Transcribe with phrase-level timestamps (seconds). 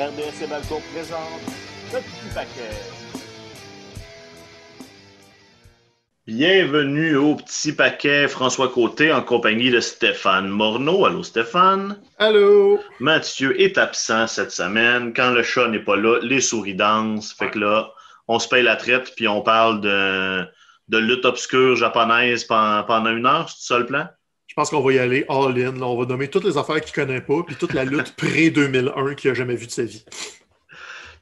[0.00, 1.42] RDS et Balco présente
[1.92, 2.74] le petit paquet.
[6.26, 11.04] Bienvenue au petit paquet François Côté en compagnie de Stéphane Morneau.
[11.04, 12.00] Allô Stéphane?
[12.16, 12.80] Allô?
[12.98, 15.12] Mathieu est absent cette semaine.
[15.12, 17.34] Quand le chat n'est pas là, les souris dansent.
[17.34, 17.90] Fait que là,
[18.26, 20.46] on se paye la traite puis on parle de,
[20.88, 23.50] de lutte obscure japonaise pendant, pendant une heure.
[23.50, 24.06] C'est ça le plan?
[24.50, 25.80] Je pense qu'on va y aller all-in.
[25.80, 29.14] On va nommer toutes les affaires qu'il ne connaît pas, puis toute la lutte pré-2001
[29.14, 30.04] qu'il n'a jamais vue de sa vie.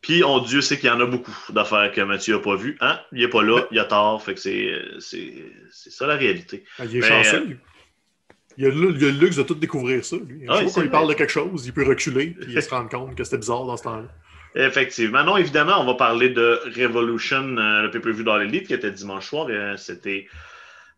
[0.00, 2.78] Puis, on Dieu sait qu'il y en a beaucoup d'affaires que Mathieu n'a pas vues.
[2.80, 2.98] Hein?
[3.12, 4.22] Il n'est pas là, il a tort.
[4.22, 4.72] Fait que c'est,
[5.68, 6.64] ça la réalité.
[6.78, 7.56] Ah, il est chanceux, lui.
[8.56, 10.46] Il a, le, il a, le, luxe de tout découvrir ça, lui.
[10.48, 13.24] Ah, quand il parle de quelque chose, il peut reculer puis se rendre compte que
[13.24, 14.08] c'était bizarre dans ce temps-là.
[14.54, 15.22] Effectivement.
[15.22, 19.26] Non, évidemment, on va parler de Revolution, euh, le PPV dans l'élite qui était dimanche
[19.26, 19.50] soir.
[19.50, 20.28] Et, c'était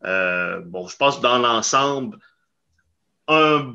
[0.05, 2.19] euh, bon, je pense dans l'ensemble,
[3.29, 3.75] un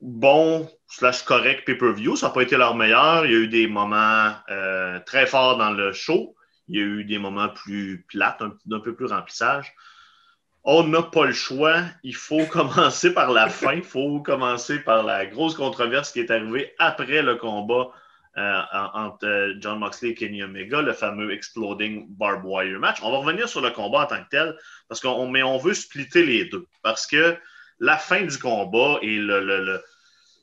[0.00, 2.16] bon slash correct pay-per-view.
[2.16, 3.26] Ça n'a pas été leur meilleur.
[3.26, 6.34] Il y a eu des moments euh, très forts dans le show.
[6.68, 9.74] Il y a eu des moments plus plates, un, peu plus remplissage.
[10.64, 11.82] On n'a pas le choix.
[12.02, 13.74] Il faut commencer par la fin.
[13.74, 17.90] Il faut commencer par la grosse controverse qui est arrivée après le combat
[18.38, 18.62] euh,
[18.94, 22.98] entre John Moxley et Kenny Omega, le fameux Exploding Barbed Wire match.
[23.02, 24.56] On va revenir sur le combat en tant que tel,
[24.88, 26.64] parce qu'on mais on veut splitter les deux.
[26.82, 27.36] Parce que
[27.80, 29.82] la fin du combat et le, le,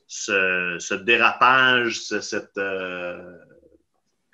[0.06, 2.58] ce, dérapage, cette.
[2.58, 3.18] Euh,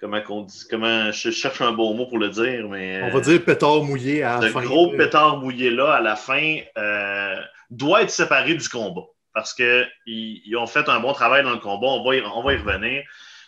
[0.00, 3.02] comment qu'on dit Comment je cherche un beau mot pour le dire, mais.
[3.04, 4.60] On va dire pétard mouillé à la fin.
[4.60, 7.36] Ce gros pétard mouillé-là, à la fin, euh,
[7.70, 9.06] doit être séparé du combat.
[9.34, 11.86] Parce qu'ils ils ont fait un bon travail dans le combat.
[11.86, 13.02] On va on va y revenir.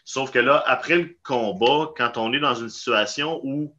[0.05, 3.75] Sauf que là, après le combat, quand on est dans une situation où,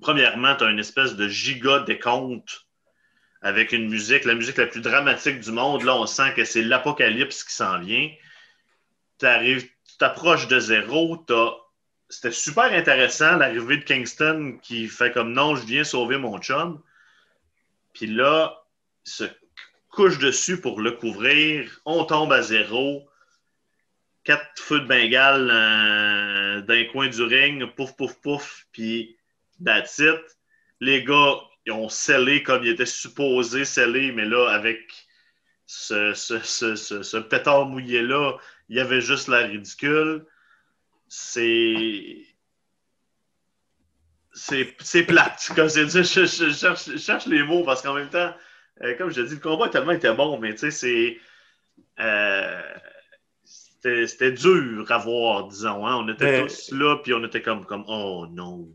[0.00, 2.66] premièrement, tu as une espèce de giga décompte
[3.40, 6.62] avec une musique, la musique la plus dramatique du monde, là, on sent que c'est
[6.62, 8.10] l'apocalypse qui s'en vient.
[9.20, 11.24] Tu t'approches de zéro,
[12.08, 16.82] c'était super intéressant l'arrivée de Kingston qui fait comme non, je viens sauver mon chum.
[17.92, 18.64] Puis là,
[19.06, 19.24] il se
[19.90, 21.80] couche dessus pour le couvrir.
[21.84, 23.08] On tombe à zéro
[24.28, 29.16] quatre feux de Bengale euh, d'un coin du ring, pouf, pouf, pouf, puis
[29.64, 30.20] that's it.
[30.80, 35.06] Les gars, ils ont scellé comme ils étaient supposés sceller, mais là, avec
[35.64, 38.36] ce, ce, ce, ce pétard mouillé-là,
[38.68, 40.26] il y avait juste la ridicule.
[41.08, 42.18] C'est.
[44.34, 45.50] C'est plate.
[45.56, 48.32] Comme je, je, je, cherche, les mots parce qu'en même temps,
[48.82, 51.18] euh, comme je dis, le combat tellement été bon, mais tu sais, c'est.
[51.98, 52.62] Euh,
[53.82, 55.86] c'était dur à voir, disons.
[55.86, 55.96] Hein?
[55.96, 58.68] On était tous là, puis on était comme, comme oh non.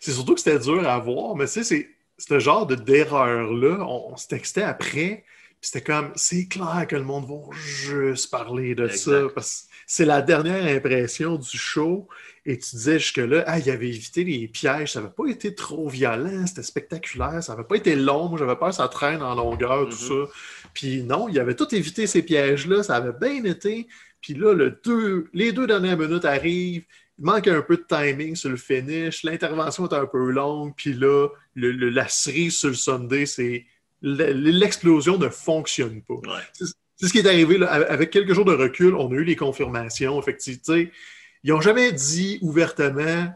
[0.00, 4.16] C'est surtout que c'était dur à voir, mais tu sais, c'est ce genre d'erreur-là, on,
[4.16, 5.24] se textait après,
[5.60, 9.74] puis c'était comme, c'est clair que le monde va juste parler de ça, parce que
[9.86, 12.08] c'est la dernière impression du show,
[12.44, 15.88] et tu disais jusque-là, ah, il avait évité les pièges, ça n'avait pas été trop
[15.88, 19.34] violent, c'était spectaculaire, ça n'avait pas été long, moi j'avais peur que ça traîne en
[19.34, 20.26] longueur, tout mm-hmm.
[20.26, 20.32] ça.
[20.74, 23.88] Puis non, il avait tout évité ces pièges-là, ça avait bien été.
[24.20, 26.84] Puis là, le deux, les deux dernières minutes arrivent,
[27.18, 30.94] il manque un peu de timing sur le finish, l'intervention est un peu longue, puis
[30.94, 33.66] là, le, la cerise sur le Sunday, c'est
[34.02, 36.14] l'explosion ne fonctionne pas.
[36.96, 39.36] C'est ce qui est arrivé là, avec quelques jours de recul, on a eu les
[39.36, 40.20] confirmations.
[40.20, 40.76] Effectivement,
[41.44, 43.32] ils n'ont jamais dit ouvertement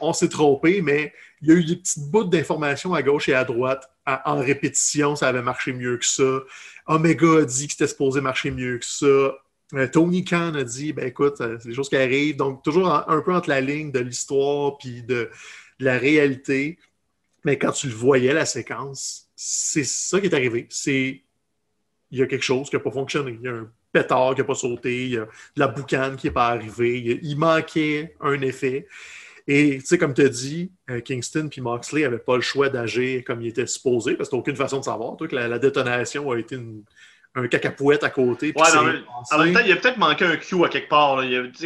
[0.00, 3.34] on s'est trompé, mais il y a eu des petites bouts d'informations à gauche et
[3.34, 3.88] à droite.
[4.06, 6.40] en répétition, ça avait marché mieux que ça.
[6.86, 9.34] Omega a dit que c'était supposé marcher mieux que ça.
[9.72, 12.36] Euh, Tony Khan a dit ben écoute, euh, c'est des choses qui arrivent.
[12.36, 15.30] Donc, toujours un peu entre la ligne de l'histoire puis de,
[15.80, 16.78] la réalité.
[17.44, 20.66] Mais quand tu le voyais, la séquence, c'est ça qui est arrivé.
[20.70, 21.22] C'est
[22.10, 23.36] il y a quelque chose qui n'a pas fonctionné.
[23.40, 26.16] Il y a un pétard qui n'a pas sauté, il y a de la boucane
[26.16, 28.86] qui n'est pas arrivée, il, manquait un effet.
[29.46, 32.68] Et tu sais, comme tu as dit, euh, Kingston puis Moxley n'avaient pas le choix
[32.68, 36.38] d'agir comme il était supposé, parce que aucune façon de savoir que la, détonation a
[36.38, 36.82] été une,
[37.34, 38.52] un cacapouette à côté.
[38.56, 38.84] Ouais, en
[39.38, 41.22] même temps, il a peut-être manqué un cue à quelque part.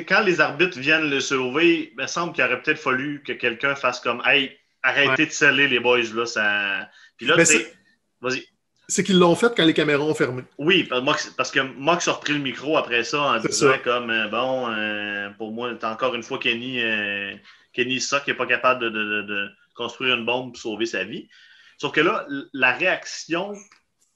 [0.08, 3.74] quand les arbitres viennent le sauver, il me semble qu'il aurait peut-être fallu que quelqu'un
[3.74, 6.14] fasse comme Hey, arrêtez de sceller les boys.
[6.14, 6.88] Là, ça...
[7.16, 7.36] Puis là,
[8.20, 8.46] vas-y.
[8.90, 10.42] C'est qu'ils l'ont fait quand les caméras ont fermé.
[10.56, 10.88] Oui,
[11.36, 15.28] parce que Mox a repris le micro après ça en disant comme euh, bon, euh,
[15.36, 17.34] pour moi, c'est encore une fois Kenny, euh,
[17.74, 21.04] Kenny ça qui n'est pas capable de, de, de, construire une bombe pour sauver sa
[21.04, 21.28] vie.
[21.76, 23.52] Sauf que là, la réaction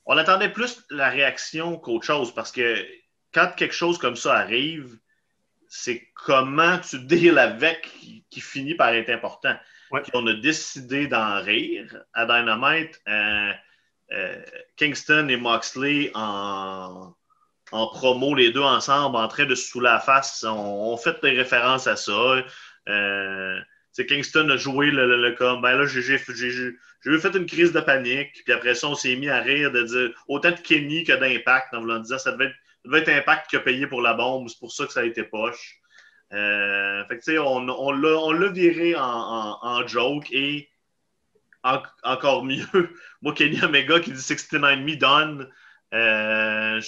[0.06, 2.86] on attendait plus la réaction qu'autre chose parce que
[3.32, 4.98] quand quelque chose comme ça arrive,
[5.68, 7.90] c'est comment tu deals avec
[8.28, 9.56] qui, finit par être important.
[10.12, 13.00] on a décidé d'en rire à Dynamite.
[13.08, 13.52] Euh,
[14.12, 14.42] euh,
[14.76, 17.14] Kingston et Moxley en,
[17.72, 20.44] en promo, les deux ensemble, en train de se sous la face.
[20.46, 22.44] On, fait des références à ça.
[22.88, 23.60] Euh,
[24.00, 28.52] Kingston a joué le, le, comme, ben là, j'ai fait une crise de panique, puis
[28.52, 31.80] après ça, on s'est mis à rire de dire autant de Kenny que d'Impact, en
[31.80, 32.54] voulant dire ça devait, être,
[32.84, 35.00] ça devait être Impact qui a payé pour la bombe, c'est pour ça que ça
[35.00, 35.78] a été poche.
[36.32, 40.70] Euh, fait que, on, on l'a viré en, joke et
[42.02, 42.66] encore mieux,
[43.22, 45.50] moi, Kenny Omega qui dit 69 done,
[45.92, 46.80] euh,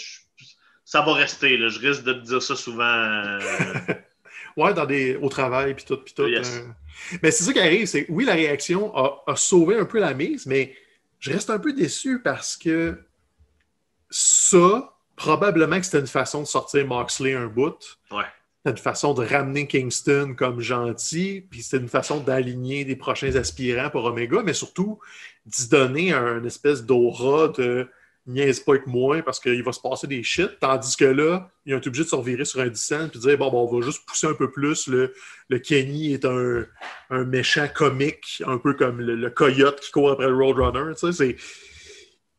[0.84, 1.56] ça va rester.
[1.56, 1.68] Là.
[1.68, 2.84] Je risque de te dire ça souvent.
[2.84, 3.38] Euh...
[4.56, 5.96] ouais, dans des, au travail, puis tout.
[5.96, 6.42] Puis tout euh.
[7.22, 10.46] Mais c'est ça qui arrive, c'est oui, la réaction a, sauvé un peu la mise,
[10.46, 10.74] mais
[11.18, 12.98] je reste un peu déçu parce que
[14.10, 17.98] ça, probablement que c'était une façon de sortir Moxley un bout.
[18.10, 18.24] Ouais.
[18.58, 23.34] C'était une façon de ramener Kingston comme gentil, puis c'était une façon d'aligner des prochains
[23.36, 24.98] aspirants pour Omega, mais surtout
[25.44, 27.88] d'y donner un espèce d'aura de
[28.26, 30.59] niaise pas avec moi parce qu'il va se passer des shit.
[30.61, 33.38] Tandis que là, ils ont été obligés de se revirer sur un descent et dire
[33.38, 34.87] bon, bon, on va juste pousser un peu plus.
[34.88, 35.15] Le,
[35.49, 36.65] le Kenny est un,
[37.11, 40.94] un, méchant comique, un peu comme le, coyote qui court après le Roadrunner.
[40.97, 41.37] C'est.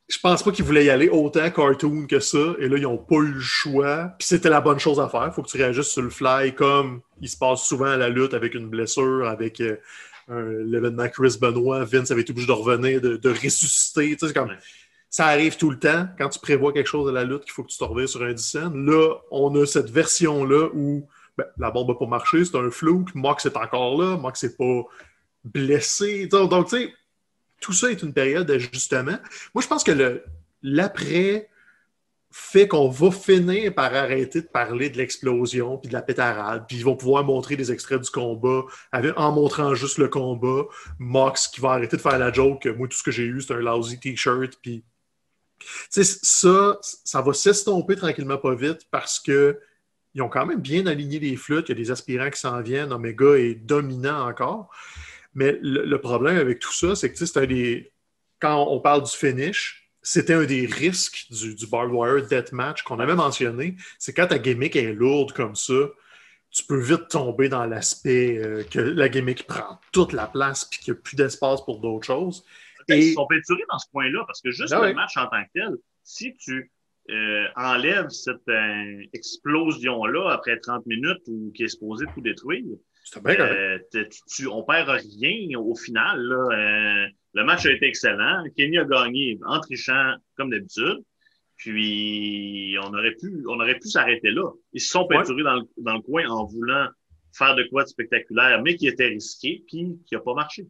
[0.08, 2.54] Je pense pas qu'ils voulaient y aller autant cartoon que ça.
[2.60, 4.12] Et là, ils n'ont pas eu le choix.
[4.20, 5.34] Puis c'était la bonne chose à faire.
[5.34, 8.36] Faut que tu réagisses sur le fly comme il se passe souvent à la lutte
[8.36, 11.86] avec une blessure, avec euh, l'événement Chris Benoit.
[11.86, 14.16] Vince avait été obligé de revenir, de, de ressusciter.
[14.20, 14.52] Sais, comme
[15.16, 17.64] ça arrive tout le temps quand tu prévois quelque chose de la lutte qu'il faut
[17.64, 18.70] que tu te sur un dissent.
[18.74, 21.08] Là, on a cette version-là où
[21.38, 24.50] ben, la bombe n'a pas marché, c'est un flou, Mox est encore là, Mox n'est
[24.50, 24.82] pas
[25.46, 26.28] blessé.
[26.28, 26.94] Donc, tu sais,
[27.62, 29.18] tout ça est une période d'ajustement.
[29.54, 30.22] Moi, je pense que
[30.62, 31.48] l'après
[32.30, 36.76] fait qu'on va finir par arrêter de parler de l'explosion puis de la pétarade, puis
[36.76, 40.64] ils vont pouvoir montrer des extraits du combat en montrant juste le combat.
[41.00, 42.66] Mox qui va arrêter de faire la joke.
[42.66, 44.84] Moi, tout ce que j'ai eu, c'est un lousy t-shirt, puis
[45.90, 49.60] ça, ça va s'estomper tranquillement pas vite parce que
[50.16, 51.68] ils ont quand même bien aligné les flûtes.
[51.68, 52.94] Il y a des aspirants qui s'en viennent.
[52.94, 54.72] Omega est dominant encore.
[55.34, 57.92] Mais le, problème avec tout ça, c'est que c'est des.
[58.40, 63.00] Quand on parle du finish, c'était un des risques du, du barbed wire deathmatch qu'on
[63.00, 63.76] avait mentionné.
[64.00, 65.74] C'est quand ta gimmick est lourde comme ça,
[66.50, 70.76] tu peux vite tomber dans l'aspect euh, que la gimmick prend toute la place et
[70.78, 72.46] qu'il n'y a plus d'espace pour d'autres choses.
[72.90, 75.50] Ils sont peinturés dans ce point-là, parce que juste ah le match en tant que
[75.54, 76.72] tel, si tu
[77.10, 82.66] euh, enlèves cette euh, explosion-là après 30 minutes ou qui est supposé tout détruire,
[83.28, 83.78] euh,
[84.28, 86.20] tu, on perd rien au final.
[86.20, 87.08] Là.
[87.34, 88.44] le match a été excellent.
[88.58, 91.04] Kenny a gagné en trichant comme d'habitude.
[91.58, 94.52] Puis on aurait pu, on aurait pu s'arrêter là.
[94.74, 96.88] Ils se sont peinturés dans, le, dans le coin en voulant
[97.38, 100.68] faire de quoi de spectaculaire, mais qui était risqué, puis qui n'a pas marché.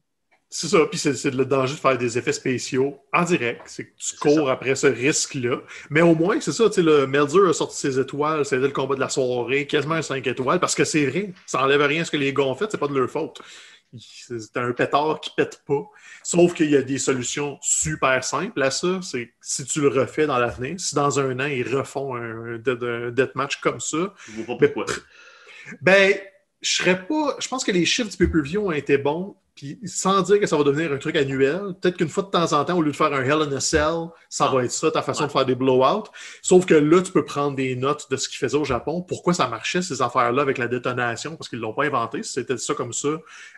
[0.49, 3.61] C'est ça, puis c'est le danger de faire des effets spéciaux en direct.
[3.65, 5.57] C'est que tu cours après ce risque-là.
[5.89, 8.69] Mais au moins, c'est ça, tu sais, le Melzer a sorti ses étoiles, c'était le
[8.69, 12.03] combat de la soirée, quasiment un 5 étoiles, parce que c'est vrai, ça enlève rien
[12.03, 13.41] à ce que les gars ont fait, c'est pas de leur faute.
[13.97, 15.83] C'est un pétard qui pète pas.
[16.23, 18.99] Sauf qu'il y a des solutions super simples à ça.
[19.01, 23.61] C'est si tu le refais dans l'avenir, si dans un an, ils refont un, deathmatch
[23.61, 24.13] comme ça.
[24.47, 24.85] Ben,
[25.81, 26.13] ben,
[26.61, 27.37] je serais pas.
[27.39, 29.35] Je pense que les chiffres du pay-per-view ont été bons.
[29.55, 32.51] Puis sans dire que ça va devenir un truc annuel, peut-être qu'une fois de temps
[32.51, 34.91] en temps, au lieu de faire un Hell in a Cell, ça va être ça,
[34.91, 36.09] ta façon de faire des blowouts.
[36.41, 39.01] Sauf que là, tu peux prendre des notes de ce qu'ils faisaient au Japon.
[39.01, 41.37] Pourquoi ça marchait, ces affaires-là, avec la détonation?
[41.37, 42.21] Parce qu'ils ne l'ont pas inventé.
[42.23, 43.09] C'était ça comme ça,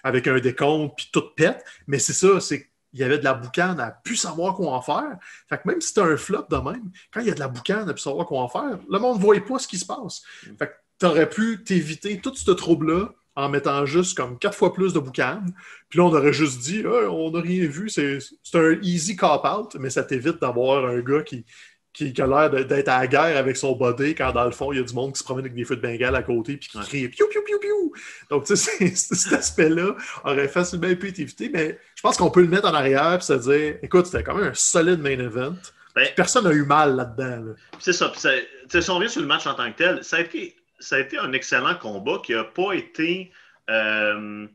[0.04, 1.64] avec un décompte, puis tout pète.
[1.88, 4.82] Mais c'est ça, c'est il y avait de la boucane à plus savoir quoi en
[4.82, 5.18] faire.
[5.50, 7.48] Fait que même si tu un flop de même, quand il y a de la
[7.48, 9.86] boucane à plus savoir quoi en faire, le monde ne voit pas ce qui se
[9.86, 10.24] passe.
[10.58, 14.74] Fait que tu aurais pu t'éviter tout ce trouble-là en mettant juste comme quatre fois
[14.74, 15.42] plus de boucan.
[15.90, 18.18] Puis là, on aurait juste dit, on n'a rien vu, c'est
[18.56, 21.46] un easy cop-out, mais ça t'évite d'avoir un gars qui,
[21.94, 24.80] qui, a l'air d'être à la guerre avec son body quand dans le fond, il
[24.80, 26.68] y a du monde qui se promène avec des feux de bengale à côté puis
[26.68, 27.94] qui crie piou piou piou piou.
[28.32, 32.42] Donc, tu sais, cet aspect-là aurait facilement pu être évité, mais je pense qu'on peut
[32.42, 35.56] le mettre en arrière et se dire, écoute, c'était quand même un solide main event.
[35.94, 37.54] Ben, Personne n'a eu mal là-dedans.
[37.80, 38.12] C'est ça.
[38.16, 41.00] si on revient sur le match en tant que tel, ça a été ça a
[41.00, 43.32] été un excellent combat qui n'a pas été.
[43.70, 44.48] Euh,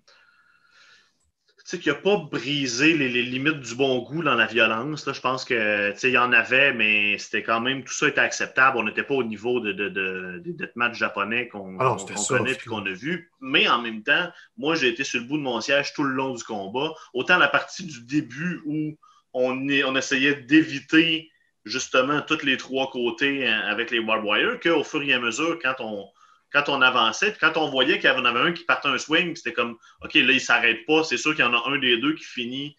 [1.78, 5.10] qui n'a pas brisé les, limites du bon goût dans la violence.
[5.10, 8.78] Je pense que il y en avait, mais c'était quand même tout ça était acceptable.
[8.78, 11.96] On n'était pas au niveau de, de, de, des deathmatch japonais qu'on ah
[12.28, 13.30] connaît et qu'on a vu.
[13.40, 16.12] Mais en même temps, moi, j'ai été sur le bout de mon siège tout le
[16.12, 16.92] long du combat.
[17.14, 18.98] Autant la partie du début où
[19.32, 21.31] on, est, on essayait d'éviter
[21.64, 25.74] justement tous les trois côtés hein, avec les wire qu'au fur et à mesure, quand
[25.80, 26.08] on,
[26.52, 29.36] quand on avançait, quand on voyait qu'il y en avait un qui partait un swing,
[29.36, 31.78] c'était comme OK, là, il ne s'arrête pas, c'est sûr qu'il y en a un
[31.78, 32.76] des deux qui finit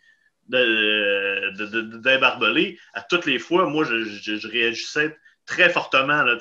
[0.48, 2.78] d'ébarbeler.
[2.94, 6.24] à toutes les fois, moi, je, réagissais très fortement.
[6.24, 6.38] Là,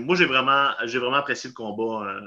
[0.00, 2.20] moi, j'ai vraiment, vraiment apprécié le combat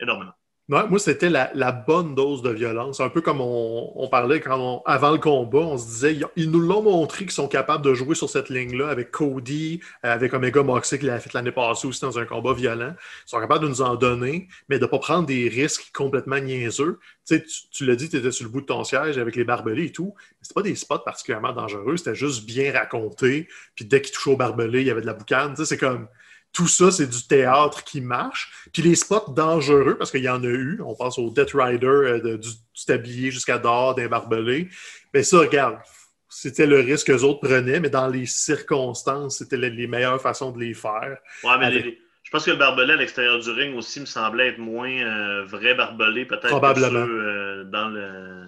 [0.00, 0.32] énormément
[0.70, 3.00] moi, c'était la, bonne dose de violence.
[3.00, 6.82] Un peu comme on, parlait quand avant le combat, on se disait, ils nous l'ont
[6.82, 11.00] montré qu'ils sont capables de jouer sur cette ligne-là avec Cody, euh, avec Omega Moxley
[11.00, 12.94] qui l'a fait l'année passée aussi dans un combat violent.
[13.26, 16.38] Ils sont capables de nous en donner, mais de ne pas prendre des risques complètement
[16.38, 17.00] niaiseux.
[17.26, 19.86] Tu, tu l'as dit, tu étais sur le bout de ton siège avec les barbelés
[19.86, 20.14] et tout.
[20.40, 23.48] C'était pas des spots particulièrement dangereux, c'était juste bien raconté.
[23.74, 25.56] Puis dès qu'il touchait au barbelé, il y avait de la boucane.
[25.56, 26.06] C'est comme
[26.52, 28.50] tout ça, c'est du théâtre qui marche.
[28.72, 31.86] Puis les spots dangereux, parce qu'il y en a eu, on pense au Death Rider,
[31.86, 32.48] euh, du,
[32.86, 34.68] tablier jusqu'à dehors, d'un barbelé.
[35.14, 35.78] Mais ça, regarde,
[36.28, 40.50] c'était le risque que les autres prenaient, mais dans les circonstances, c'était les, meilleures façons
[40.50, 41.18] de les faire.
[41.44, 44.58] Ouais, mais je pense que le barbelé à l'extérieur du ring aussi me semblait être
[44.58, 46.48] moins euh, vrai barbelé, peut-être.
[46.48, 47.06] Probablement.
[47.06, 48.46] Euh, dans le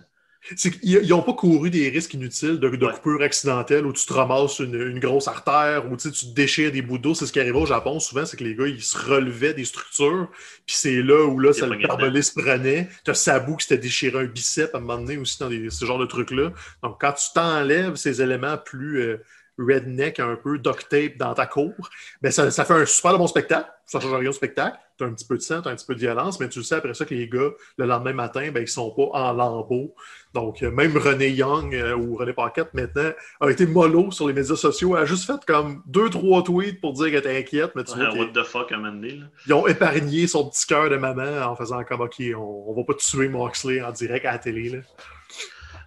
[0.83, 4.59] ils n'ont pas couru des risques inutiles de, de coupure accidentelle où tu te ramasses
[4.59, 7.15] une, grosse artère ou tu te déchires des bouts d'eau.
[7.15, 9.65] C'est ce qui arrivait au Japon souvent, c'est que les gars, ils se relevaient des
[9.65, 10.29] structures,
[10.67, 12.89] puis c'est là où là, ça, le barbelé se prenait.
[13.05, 15.85] Tu as Sabu qui s'était déchiré un bicep à un moment donné aussi dans ce
[15.85, 16.53] genre de trucs-là.
[16.83, 19.23] Donc, quand tu t'enlèves ces éléments plus euh,
[19.67, 21.73] redneck, un peu duct tape dans ta cour,
[22.21, 23.71] ben ça, ça fait un super bon spectacle.
[23.87, 25.77] Ça change rien au spectacle tu as un petit peu de sang, tu as un
[25.77, 28.13] petit peu de violence, mais tu le sais après ça que les gars, le lendemain
[28.13, 29.95] matin, ben, ils ne sont pas en lambeaux.
[30.35, 34.35] Donc, euh, même René Young euh, ou René Paquette, maintenant, a été mollo sur les
[34.35, 34.95] médias sociaux.
[34.95, 37.73] a juste fait comme deux, trois tweets pour dire qu'elle était inquiète.
[37.75, 41.57] Mais tu vois, what the fuck, Ils ont épargné son petit cœur de maman en
[41.57, 44.81] faisant comme, OK, on, ne va pas tuer Moxley en direct à la télé.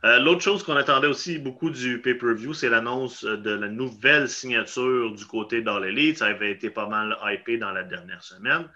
[0.05, 5.11] Euh, l'autre chose qu'on attendait aussi beaucoup du pay-per-view, c'est l'annonce de la nouvelle signature
[5.15, 6.15] du côté d'All.
[6.15, 8.69] Ça avait été pas mal hypé dans la dernière semaine.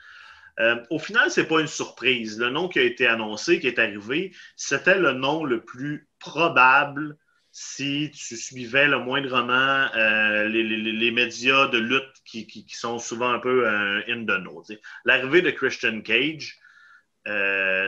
[0.60, 2.40] Euh, au final, ce n'est pas une surprise.
[2.40, 7.16] Le nom qui a été annoncé, qui est arrivé, c'était le nom le plus probable
[7.52, 13.68] si tu suivais le moindrement euh, les, médias de lutte qui, sont souvent un peu
[13.68, 14.64] euh, in the know.
[15.06, 16.60] L'arrivée de Christian Cage,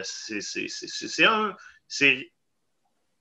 [0.03, 1.55] c'est un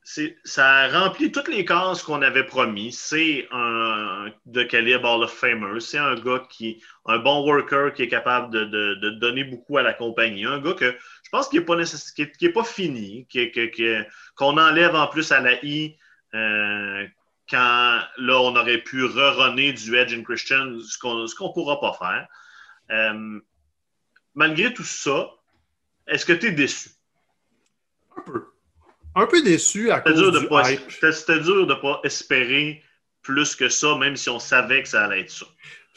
[0.03, 2.93] ça remplit toutes les cases qu'on avait promis.
[2.93, 5.81] C'est un de calibre Hall of Famer.
[5.81, 9.93] C'est un gars qui un bon worker qui est capable de, donner beaucoup à la
[9.93, 10.45] compagnie.
[10.45, 13.27] Un gars que je pense qu'il n'est pas, qui est, pas fini,
[14.35, 15.97] qu'on enlève en plus à la I
[16.35, 17.07] euh,
[17.49, 21.93] quand là on aurait pu re-runner du Edge and Christian, ce qu'on ne pourra pas
[21.95, 22.29] faire.
[22.91, 23.41] Euh,
[24.35, 25.31] malgré tout ça,
[26.07, 26.91] est-ce que tu es déçu?
[28.17, 28.50] Un peu
[29.15, 30.47] un peu déçu à cause dur du
[31.13, 32.83] C'était dur de ne pas espérer
[33.23, 35.47] plus que ça, même si on savait que ça allait être ça.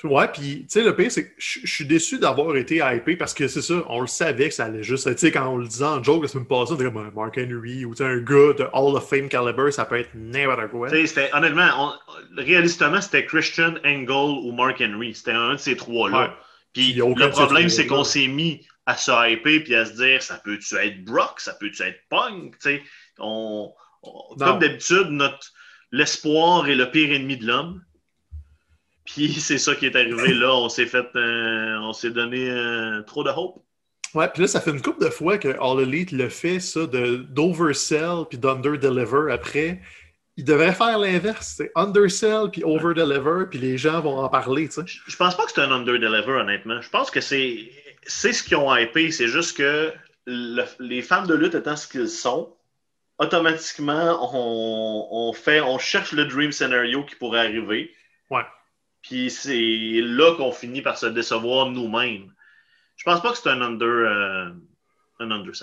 [0.04, 3.34] Ouais, puis, tu sais, le pire, c'est que je suis déçu d'avoir été hypé parce
[3.34, 5.10] que c'est ça, on le savait que ça allait juste.
[5.10, 7.38] Tu sais, quand on le disait en joke la semaine passée, on disait comme Mark
[7.38, 10.92] Henry ou un gars de Hall of Fame caliber, ça peut être n'importe quoi.
[10.92, 11.94] Tu sais, honnêtement,
[12.36, 15.16] réalistement, c'était Christian Engel ou Mark Henry.
[15.16, 16.36] C'était un de ces trois-là.
[16.74, 20.42] Puis le problème, c'est qu'on s'est mis à se hyper puis à se dire ça
[20.44, 22.84] peut-tu être Brock, ça peut-tu être Punk, tu sais.
[23.20, 23.74] On,
[24.38, 25.52] comme d'habitude, notre
[25.92, 27.82] l'espoir est le pire ennemi de l'homme.
[29.06, 30.54] Puis c'est ça qui est arrivé là.
[30.54, 33.64] On s'est fait, euh, on s'est donné euh, trop de hope.
[34.14, 36.82] Ouais, puis là, ça fait une couple de fois que All Elite le fait, ça,
[36.86, 39.82] d'oversell puis d'underdeliver après.
[40.38, 41.56] Il devrait faire l'inverse.
[41.58, 44.68] C'est undersell puis overdeliver, puis les gens vont en parler.
[44.68, 44.82] Tu sais.
[45.08, 46.82] Je pense pas que c'est un underdeliver, honnêtement.
[46.82, 47.70] Je pense que c'est
[48.06, 49.12] ce qu'ils ont hypé.
[49.12, 49.92] C'est juste que
[50.26, 52.53] les fans de lutte étant ce qu'ils sont,
[53.18, 57.94] automatiquement, on, fait, on cherche le dream scenario qui pourrait arriver.
[58.30, 58.46] Ouais.
[59.02, 62.34] Puis c'est là qu'on finit par se décevoir nous-mêmes.
[62.96, 64.52] Je pense pas que c'est un under, euh,
[65.20, 65.54] un under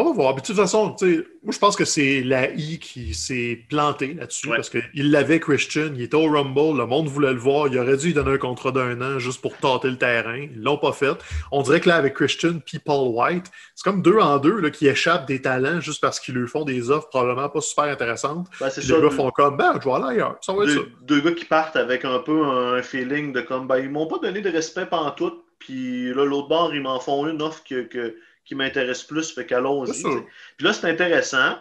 [0.00, 0.34] on va voir.
[0.36, 4.70] de toute façon, moi, je pense que c'est la I qui s'est plantée là-dessus parce
[4.70, 5.90] qu'il l'avait, Christian.
[5.94, 6.78] Il était au Rumble.
[6.78, 7.66] Le monde voulait le voir.
[7.66, 10.36] Il aurait dû lui donner un contrat d'un an juste pour tâter le terrain.
[10.36, 11.18] Ils l'ont pas fait.
[11.50, 14.70] On dirait que là, avec Christian puis Paul White, c'est comme deux en deux là,
[14.70, 18.46] qui échappent des talents juste parce qu'ils lui font des offres probablement pas super intéressantes.
[18.60, 20.36] Ben, les gars font comme, ben, je vais aller ailleurs.
[20.42, 20.80] Ça va deux, ça.
[21.02, 24.18] deux gars qui partent avec un peu un feeling de comme, ben, ils m'ont pas
[24.18, 25.42] donné de respect pendant tout.
[25.58, 28.14] Puis là, l'autre bord, ils m'en font une offre que, que
[28.48, 30.02] qui m'intéresse plus, fait qu'allons-y.
[30.02, 31.58] Puis là, c'est intéressant.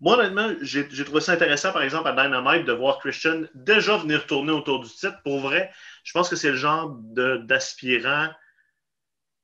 [0.00, 4.26] Moi, honnêtement, j'ai trouvé ça intéressant, par exemple, à Dynamite, de voir Christian déjà venir
[4.26, 5.22] tourner autour du titre.
[5.22, 5.70] Pour vrai,
[6.02, 8.28] je pense que c'est le genre d'aspirant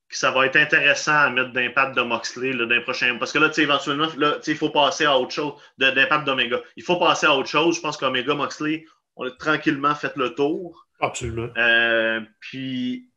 [0.09, 3.19] que ça va être intéressant à mettre d'impact de Moxley d'un prochain.
[3.19, 6.61] Parce que là, tu sais, éventuellement, là, il faut passer à autre chose, d'impact d'Omega.
[6.77, 7.77] Il faut passer à autre chose.
[7.77, 8.87] Je pense qu'Omega, Moxley,
[9.17, 10.87] on a tranquillement fait le tour.
[11.01, 11.49] Absolument.
[11.59, 13.11] Euh, puis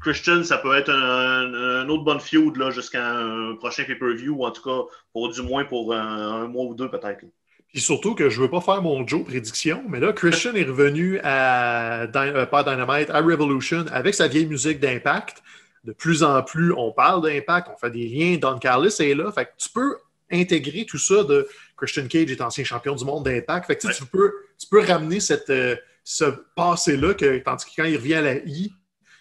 [0.00, 4.62] Christian, ça peut être un, autre bon feud jusqu'à un prochain pay-per-view, ou en tout
[4.62, 7.24] cas, pour du moins pour un, mois ou deux peut-être.
[7.68, 11.18] Puis surtout que je veux pas faire mon Joe prédiction, mais là, Christian est revenu
[11.22, 15.42] à euh, pas Dynamite, à Revolution avec sa vieille musique d'impact.
[15.84, 18.36] De plus en plus, on parle d'impact, on fait des liens.
[18.38, 19.30] Don Carlos est là.
[19.32, 19.96] Fait que tu peux
[20.30, 23.66] intégrer tout ça de Christian Cage est ancien champion du monde d'impact.
[23.66, 26.24] Fait que tu, peux, tu peux ramener cette, euh, ce
[26.56, 28.72] passé-là, que, tandis que quand il revient à la I,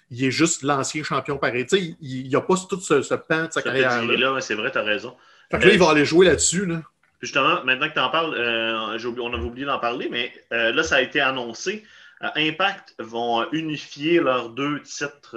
[0.10, 1.66] il est juste l'ancien champion pareil.
[2.02, 4.04] Il n'y a pas tout ce, ce pan de sa carrière.
[4.04, 5.16] Là, c'est vrai, tu as raison.
[5.52, 6.66] Fait que là, il va aller jouer là-dessus.
[6.66, 6.82] Là.
[7.22, 10.84] Justement, maintenant que tu en parles, euh, on avait oublié d'en parler, mais euh, là,
[10.84, 11.84] ça a été annoncé.
[12.22, 15.36] Euh, Impact vont unifier leurs deux titres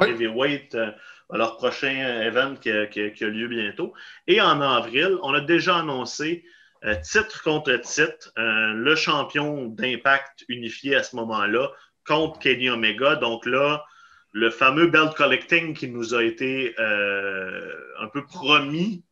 [0.00, 3.94] heavyweight à leur prochain event qui, qui, a lieu bientôt.
[4.26, 6.44] Et en avril, on a déjà annoncé
[7.02, 11.70] titre contre titre, le champion d'Impact unifié à ce moment-là
[12.06, 13.16] contre Kenny Omega.
[13.16, 13.84] Donc là,
[14.36, 19.02] le fameux belt collecting qui nous a été un peu promis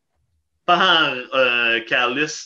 [0.66, 1.81] par euh,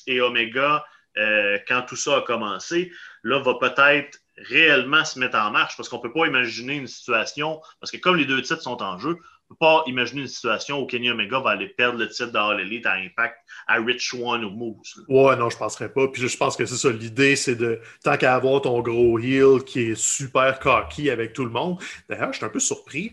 [0.07, 0.85] et Omega
[1.17, 2.93] euh, quand tout ça a commencé,
[3.25, 6.87] là, va peut-être réellement se mettre en marche parce qu'on ne peut pas imaginer une
[6.87, 9.17] situation, parce que comme les deux titres sont en jeu,
[9.51, 12.61] ne peut pas imaginer une situation où Kenny Omega va aller perdre le titre d'All
[12.61, 13.37] Elite à Impact
[13.67, 15.05] à Rich One ou Moose.
[15.09, 16.09] Ouais, non, je ne penserais pas.
[16.09, 16.91] Puis je pense que c'est ça.
[16.91, 21.45] L'idée, c'est de, tant qu'à avoir ton gros heel qui est super cocky avec tout
[21.45, 21.79] le monde.
[22.09, 23.13] D'ailleurs, je suis un peu surpris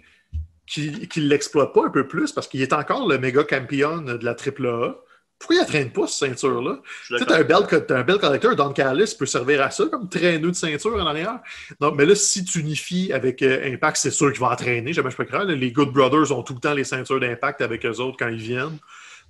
[0.66, 4.26] qu'il ne l'exploite pas un peu plus parce qu'il est encore le méga champion de
[4.26, 4.96] la AAA.
[5.38, 6.80] Pourquoi il ne traîne pas cette ceinture-là?
[7.08, 10.50] Tu sais, un belt, un belt collector, Don Callis peut servir à ça comme traîneau
[10.50, 11.40] de ceinture en arrière.
[11.82, 14.94] Non, mais là, si tu unifies avec euh, Impact, c'est sûr qu'il va entraîner.
[14.94, 15.44] Jamais je peux croire.
[15.46, 18.38] Les Good Brothers ont tout le temps les ceintures d'Impact avec eux autres quand ils
[18.38, 18.80] viennent.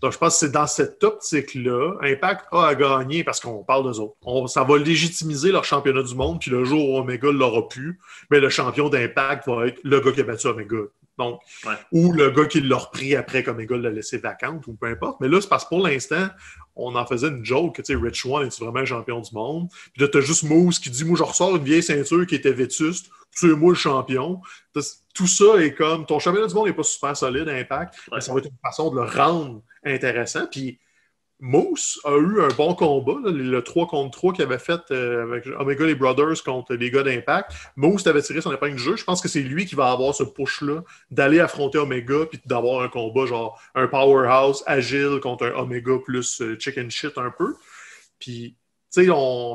[0.05, 3.91] Donc, je pense que c'est dans cette optique-là, Impact a à gagner parce qu'on parle
[3.91, 4.47] d'eux autres.
[4.49, 8.39] ça va légitimiser leur championnat du monde, puis le jour où Omega l'aura pu, mais
[8.39, 10.77] le champion d'Impact va être le gars qui a battu Omega.
[11.17, 11.39] Donc,
[11.91, 15.19] ou le gars qui l'a repris après égal l'a laissé vacante, ou peu importe.
[15.21, 16.27] Mais là, c'est parce que pour l'instant,
[16.75, 19.33] on en faisait une joke que, tu sais, Rich One est vraiment un champion du
[19.33, 19.69] monde?
[19.93, 22.53] Puis là, t'as juste Moose qui dit, moi, je ressors une vieille ceinture qui était
[22.53, 24.39] vétuste, tu es moi le champion.
[25.15, 28.31] Tout ça est comme, ton championnat du monde n'est pas super solide, impact, mais ça
[28.31, 30.47] va être une façon de le rendre intéressant.
[30.47, 30.79] Puis
[31.39, 35.47] Moose a eu un bon combat, le 3 contre 3 qu'il avait fait euh, avec
[35.59, 37.51] Omega les Brothers contre les gars d'Impact.
[37.75, 38.95] Moose avait tiré son épingle du jeu.
[38.95, 42.83] Je pense que c'est lui qui va avoir ce push-là d'aller affronter Omega puis d'avoir
[42.83, 47.55] un combat genre un powerhouse agile contre un Omega plus euh, chicken shit un peu.
[48.17, 48.55] Puis,
[48.93, 49.07] tu sais,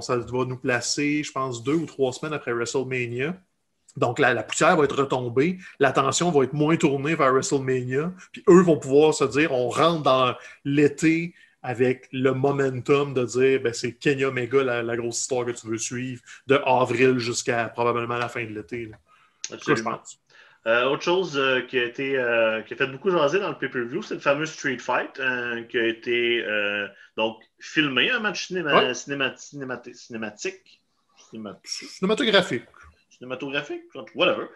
[0.03, 3.35] ça va nous placer, je pense, deux ou trois semaines après WrestleMania.
[3.97, 8.43] Donc, la, la, poussière va être retombée, l'attention va être moins tournée vers WrestleMania, puis
[8.49, 13.73] eux vont pouvoir se dire on rentre dans l'été avec le momentum de dire ben,
[13.73, 18.29] c'est Kenya Omega la, grosse histoire que tu veux suivre de avril jusqu'à probablement la
[18.29, 18.91] fin de l'été.
[19.51, 20.19] je pense.
[20.67, 23.57] Euh, autre chose euh, qui, a été, euh, qui a fait beaucoup jaser dans le
[23.57, 25.19] pay-per-view, c'est le fameux Street Fight
[25.71, 26.45] qui a été
[27.17, 29.97] donc filmé, un match cinématique?
[29.97, 30.83] Cinématique.
[31.65, 32.65] Cinématographique.
[33.21, 33.83] Cinématographique,
[34.15, 34.47] whatever.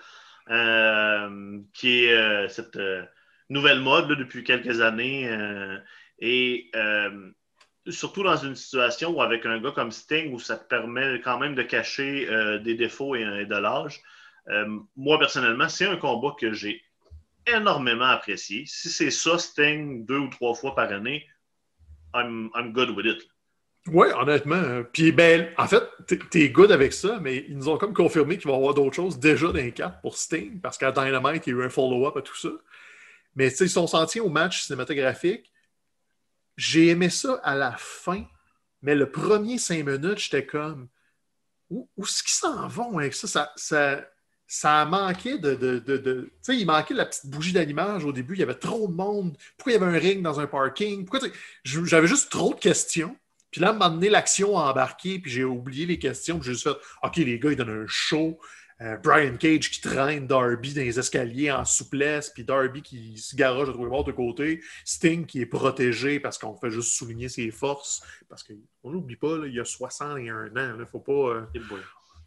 [1.73, 2.79] qui est cette
[3.51, 5.29] nouvelle mode depuis quelques années
[6.19, 7.31] et euh,
[7.89, 11.39] surtout dans une situation où, avec un gars comme Sting, où ça te permet quand
[11.39, 14.01] même de cacher euh, des défauts et, de l'âge,
[14.49, 16.83] euh, moi, personnellement, c'est un combat que j'ai
[17.47, 18.65] énormément apprécié.
[18.67, 21.27] Si c'est ça, Sting, deux ou trois fois par année,
[22.15, 23.34] I'm, good with it.
[23.89, 24.83] Oui, honnêtement.
[24.93, 25.83] Puis, ben, en fait,
[26.31, 28.97] t'es good avec ça, mais ils nous ont comme confirmé qu'il va y avoir d'autres
[28.97, 32.17] choses déjà dans les pour Sting, parce qu'à Dynamite, il y a eu un follow-up
[32.17, 32.49] à tout ça.
[33.37, 35.51] Mais ils sont sentis au match cinématographique
[36.57, 38.25] j'ai aimé ça à la fin,
[38.83, 40.89] mais le premier cinq minutes, j'étais comme
[41.71, 43.27] où, est-ce qu'ils s'en vont avec ça?
[43.27, 44.07] Ça, ça,
[44.47, 45.55] ça a manqué de.
[45.55, 48.35] de, tu sais, il manquait la petite bougie d'animage au début.
[48.35, 49.37] Il y avait trop de monde.
[49.57, 51.05] Pourquoi il y avait un ring dans un parking?
[51.05, 51.29] Pourquoi
[51.65, 53.17] J'avais juste trop de questions.
[53.55, 56.41] Puis là, à moment donné, l'action a embarqué, puis j'ai oublié les questions.
[56.41, 58.41] Puis j'ai juste fait OK, les gars, ils donnent un show.
[58.81, 63.37] Euh, Brian Cage qui traîne Darby dans les escaliers en souplesse, puis Darby qui se
[63.37, 67.29] garage de trouver mort de côté, Sting qui est protégé parce qu'on fait juste souligner
[67.29, 71.47] ses forces, parce qu'on n'oublie pas, il y a 61 ans, il faut pas...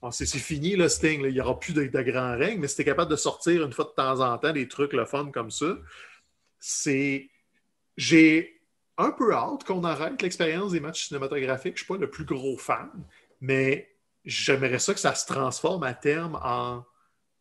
[0.06, 2.78] Euh, c'est fini, le Sting, il n'y aura plus de, de grands règnes, mais si
[2.78, 5.52] tu capable de sortir une fois de temps en temps des trucs le fun comme
[5.52, 5.78] ça,
[6.58, 7.30] c'est...
[7.98, 8.57] J'ai
[8.98, 11.78] un peu hâte qu'on arrête l'expérience des matchs cinématographiques.
[11.78, 12.90] Je ne suis pas le plus gros fan,
[13.42, 13.90] mais
[14.26, 16.84] j'aimerais ça que ça se transforme à terme en,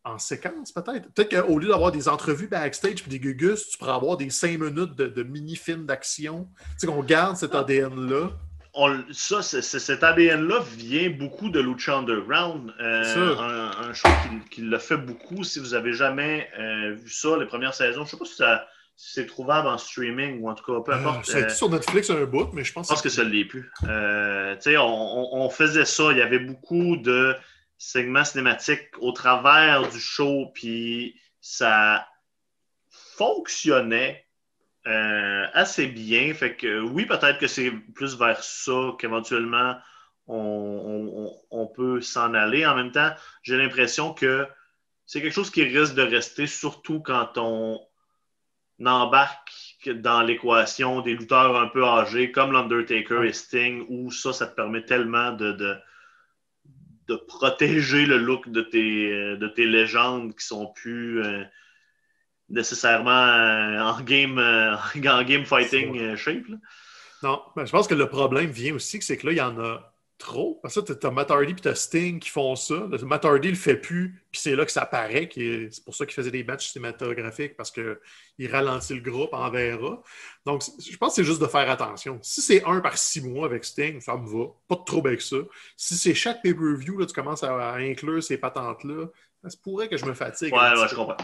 [0.04, 1.12] en séquence, peut-être.
[1.12, 4.58] Peut-être qu'au lieu d'avoir des entrevues backstage et des gugus, tu pourrais avoir des cinq
[4.60, 6.48] minutes de, mini-films d'action.
[6.58, 8.30] Tu sais, qu'on garde cet ADN-là.
[9.10, 14.78] ça, cet ADN-là vient beaucoup de Lucha Underground, euh, un, un, show qui, qui l'a
[14.78, 15.42] fait beaucoup.
[15.42, 18.36] Si vous avez jamais euh, vu ça, les premières saisons, je ne sais pas si
[18.36, 18.66] ça
[18.98, 21.26] c'est trouvable en streaming ou en tout cas, peu Euh, importe.
[21.26, 23.28] ça a été sur Netflix un bout, mais je pense je pense que ça ne
[23.30, 23.70] l'est plus.
[23.86, 26.12] Euh, on, on- faisait ça.
[26.12, 27.36] Il y avait beaucoup de
[27.78, 32.06] segments cinématiques au travers du show, puis ça
[32.90, 34.24] fonctionnait
[34.86, 36.32] euh, assez bien.
[36.32, 39.76] Fait que oui, peut-être que c'est plus vers ça qu'éventuellement
[40.28, 42.64] on, on- on- on peut s'en aller.
[42.66, 43.10] En même temps,
[43.42, 44.46] j'ai l'impression que
[45.04, 47.80] c'est quelque chose qui risque de rester, surtout quand on
[48.84, 54.46] embarque dans l'équation des lutteurs un peu âgés comme l'Undertaker et Sting, où ça, ça
[54.46, 55.76] te permet tellement de, de,
[57.08, 61.44] de protéger le look de tes, de tes légendes qui sont plus euh,
[62.48, 64.74] nécessairement euh, en, game, euh,
[65.08, 66.48] en game fighting shape.
[66.48, 66.56] là.
[67.22, 69.40] Non, ben, je pense que le problème vient aussi, que c'est que là, il y
[69.40, 70.58] en a trop.
[70.62, 72.86] Parce que tu as Matt Hardy et tu Sting qui font ça.
[72.90, 74.84] Le- Matt Hardy le fait plus, puis c'est là que ça
[75.42, 79.50] est- C'est pour ça qu'il faisait des matchs cinématographiques, parce qu'il ralentit le groupe, en
[79.50, 80.02] verra.
[80.44, 82.18] Donc, je pense que c'est juste de faire attention.
[82.22, 84.46] Si c'est un par six mois avec Sting, ça me va.
[84.68, 85.36] Pas de trouble avec ça.
[85.76, 89.06] Si c'est chaque pay-per-view, tu commences à, à inclure ces patentes-là,
[89.42, 90.52] ça se pourrait que je me fatigue.
[90.52, 91.16] Ouais, ouais, je comprends.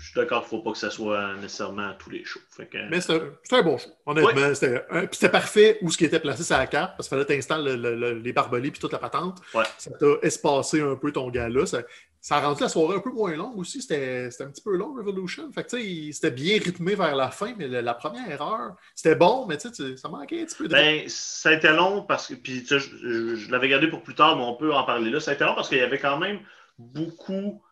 [0.00, 2.40] Je suis d'accord qu'il ne faut pas que ça soit nécessairement à tous les shows.
[2.56, 3.20] Fait que- Mais c'était
[3.52, 3.90] un bon show.
[4.06, 7.64] Honnêtement, c'était parfait où ce qui était placé sur la carte, parce qu'il fallait t'installes
[7.64, 9.38] le- le- le- les barbelés puis toute la patente.
[9.54, 9.64] Ouais.
[9.78, 11.66] Ça t'a espacé un peu ton gars-là.
[11.66, 11.82] Ça,
[12.22, 13.80] ça a rendu la soirée un peu moins longue aussi.
[13.82, 15.50] C'était un petit peu long, Revolution.
[15.52, 15.78] Fait que,
[16.12, 19.74] c'était bien rythmé vers la fin, mais la première heure, c'était bon, mais tu sais,
[19.74, 20.72] tu- ça manquait un petit peu de.
[20.72, 22.34] Ben, ça a été long parce que.
[22.34, 25.20] Puis, je l'avais gardé pour plus tard, mais on peut en parler là.
[25.20, 26.40] Ça a été long parce qu'il y avait quand même
[26.78, 27.62] beaucoup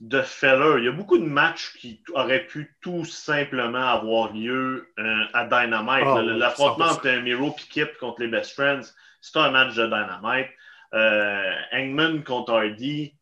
[0.00, 0.78] de fellers.
[0.78, 5.44] Il y a beaucoup de matchs qui auraient pu tout simplement avoir lieu euh, à
[5.44, 6.04] Dynamite.
[6.06, 6.92] Ah, L'affrontement 100%.
[6.94, 8.82] entre Miro et Kip contre les Best Friends,
[9.20, 10.48] c'est un match de Dynamite.
[10.94, 13.14] Euh, Hangman contre Hardy.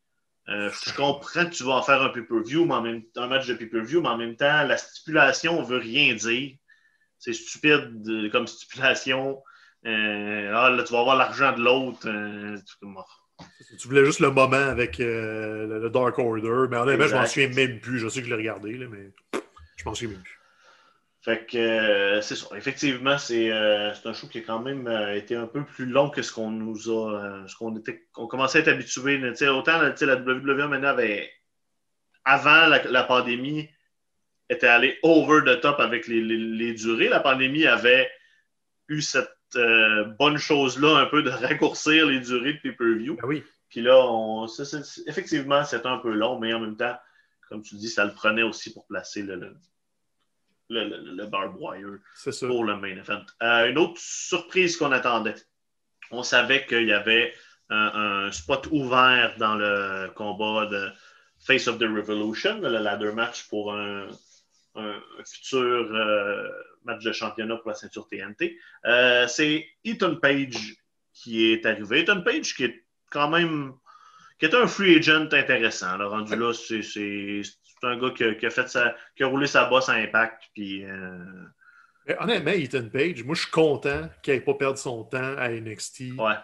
[0.48, 3.46] euh, je comprends que tu vas en faire un pay-per-view, mais en même un match
[3.46, 6.52] de pay-per-view, mais en même temps, la stipulation ne veut rien dire.
[7.18, 9.42] C'est stupide de- comme stipulation.
[9.84, 12.08] Euh, ah, là, tu vas avoir l'argent de l'autre.
[12.08, 12.56] euh,
[13.78, 17.48] tu- voulais juste le moment avec euh, le, Dark Order, mais honnêtement, je m'en souviens
[17.48, 17.98] même plus.
[17.98, 19.10] Je sais que je l'ai regardé, là, mais
[19.76, 20.34] je m'en souviens même plus.
[21.20, 22.46] Fait que euh, c'est ça.
[22.56, 26.10] Effectivement, c'est euh, c'est un show qui a quand même été un peu plus long
[26.10, 27.44] que ce qu'on nous a.
[27.46, 28.06] ce qu'on était.
[28.16, 29.20] On commençait à être habitué.
[29.48, 31.30] Autant la WWE maintenant avait.
[32.24, 33.68] Avant la, la pandémie,
[34.50, 37.08] était allée over the top avec les, les- les durées.
[37.08, 38.10] La pandémie avait
[38.88, 43.16] eu cette euh, bonne chose-là, un peu de raccourcir les durées de pay-per-view.
[43.16, 43.44] Ben oui.
[43.68, 46.96] Puis là, on, ça, c'est- c'est- effectivement, c'était un peu long, mais en même temps,
[47.48, 49.54] comme tu dis, ça le prenait aussi pour placer le, le,
[50.70, 51.24] le,
[51.58, 53.22] wire C'est pour le main event.
[53.42, 55.34] Euh, une autre surprise qu'on attendait.
[56.10, 57.34] On savait qu'il y avait
[57.70, 60.90] un, un spot ouvert dans le combat de
[61.40, 64.08] Face of the Revolution, le ladder match pour un,
[64.78, 65.58] un- un futur
[65.94, 66.48] euh,
[66.84, 68.56] match de championnat pour la ceinture TNT.
[68.86, 70.76] Euh, C'est Ethan Page
[71.12, 72.00] qui est arrivé.
[72.00, 73.72] Ethan Page qui est quand même
[74.38, 75.96] qui est un free agent intéressant.
[75.96, 76.06] là.
[76.06, 77.42] rendu là, c'est
[77.82, 80.44] un gars qui a, qui a fait sa, qui a roulé sa bosse à impact.
[80.54, 81.18] Puis, euh,
[82.06, 85.48] Mais honnêtement, Ethan Page, moi, je suis content qu'il n'ait pas perdu son temps à
[85.50, 86.12] NXT.
[86.18, 86.34] ouais.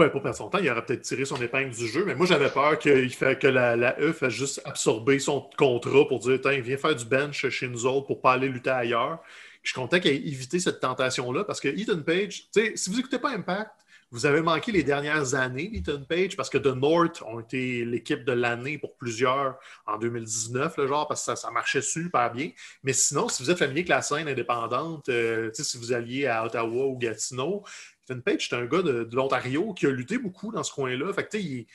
[0.00, 2.24] Ben, pas perdre son temps, il aurait peut-être tiré son épingle du jeu, mais moi,
[2.24, 6.78] j'avais peur que la, la E fasse juste absorber son contrat pour dire Tiens, viens
[6.78, 9.18] faire du bench chez nous autres pour pas aller lutter ailleurs.
[9.62, 13.18] Je suis content qu'il ait évité cette tentation-là parce que Ethan Page, si vous n'écoutez
[13.18, 13.72] pas Impact,
[14.12, 18.24] vous avez manqué les dernières années d'Ethan Page parce que The North ont été l'équipe
[18.24, 22.50] de l'année pour plusieurs en 2019, le genre, parce que ça, ça marchait super bien.
[22.82, 26.44] Mais sinon, si vous êtes familier avec la scène indépendante, euh, si vous alliez à
[26.44, 30.62] Ottawa ou Gatineau, Ethan Page, c'est un gars de, l'Ontario qui a lutté beaucoup dans
[30.62, 31.12] ce coin-là.
[31.12, 31.66] Fait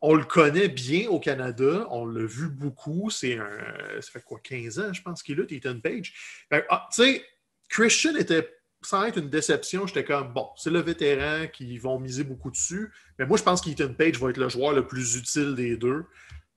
[0.00, 3.10] on le connaît bien au Canada, on l'a vu beaucoup.
[3.10, 3.58] C'est un.
[4.00, 6.12] Ça fait quoi, 15 ans, je pense qu'il lutte, Ethan Page.
[6.50, 6.88] Ah,
[7.68, 8.48] Christian était
[8.82, 12.92] sans être une déception, j'étais comme bon, c'est le vétéran qui vont miser beaucoup dessus.
[13.18, 16.04] Mais moi, je pense qu'Ethan Page va être le joueur le plus utile des deux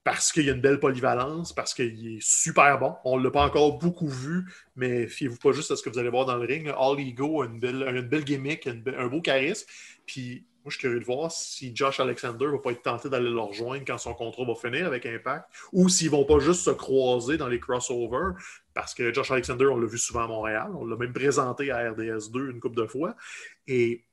[0.04, 2.94] parce qu'il y a une belle polyvalence, parce qu'il est super bon.
[3.04, 5.98] On ne l'a pas encore beaucoup vu, mais fiez-vous pas juste à ce que vous
[5.98, 6.72] allez voir dans le ring.
[6.78, 9.66] All Ego a une belle, une belle gimmick, un beau charisme.
[10.06, 13.30] Puis moi, je suis curieux de voir si Josh Alexander va pas être tenté d'aller
[13.30, 16.70] le rejoindre quand son contrat va finir avec Impact, ou s'ils vont pas juste se
[16.70, 18.34] croiser dans les crossovers,
[18.74, 21.92] parce que Josh Alexander, on l'a vu souvent à Montréal, on l'a même présenté à
[21.92, 23.14] RDS2 une couple de fois.
[23.66, 24.04] Et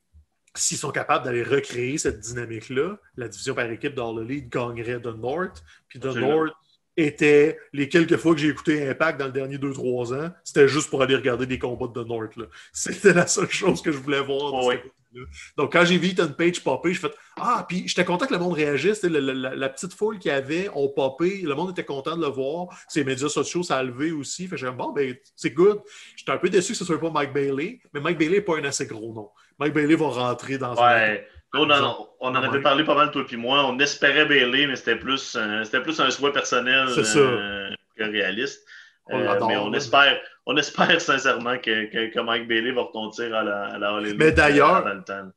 [0.56, 5.00] s'ils sont capables d'aller recréer cette dynamique-là, la division par équipe dans le lead gagnerait
[5.00, 5.62] The North.
[5.88, 6.36] Puis The Absolument.
[6.36, 6.52] North
[6.96, 10.88] était, les quelques fois que j'ai écouté Impact dans le dernier 2-3 ans, c'était juste
[10.88, 12.36] pour aller regarder des combats de The North.
[12.36, 12.46] là.
[12.72, 14.52] C'était la seule chose que je voulais voir.
[14.52, 14.78] de
[15.14, 15.20] Oh.
[15.56, 18.38] Donc, quand j'ai vu Ethan Page popper, j'ai fait Ah, puis j'étais content que le
[18.38, 19.02] monde réagisse.
[19.02, 21.42] La, petite foule qu'il y avait ont popé.
[21.42, 22.68] Le monde était content de le voir.
[22.88, 24.46] Ses médias sociaux, ça a levé aussi.
[24.46, 25.80] Fait j'ai bon, ben, c'est good.
[26.16, 28.58] J'étais un peu déçu que ce soit pas Mike Bailey, mais Mike Bailey n'est pas
[28.58, 29.30] un assez gros nom.
[29.58, 31.26] Mike Bailey va rentrer dans ouais.
[31.54, 33.64] On, en, on en avait parlé pas mal, toi et moi.
[33.66, 38.66] On espérait Bailey, mais c'était plus, c'était plus un souhait personnel euh, que réaliste.
[39.12, 43.66] Euh, mais on espère, on espère sincèrement que, que, Mike Bailey va retentir à la,
[43.66, 44.84] à la Mais d'ailleurs,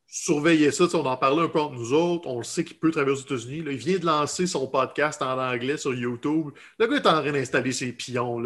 [0.07, 2.27] surveillez ça, on en parlait un peu entre nous autres.
[2.27, 3.63] On le sait qu'il peut travailler aux États-Unis.
[3.67, 6.49] Il vient de lancer son podcast en anglais sur YouTube.
[6.79, 8.41] Le gars est en train d'installer ses pions.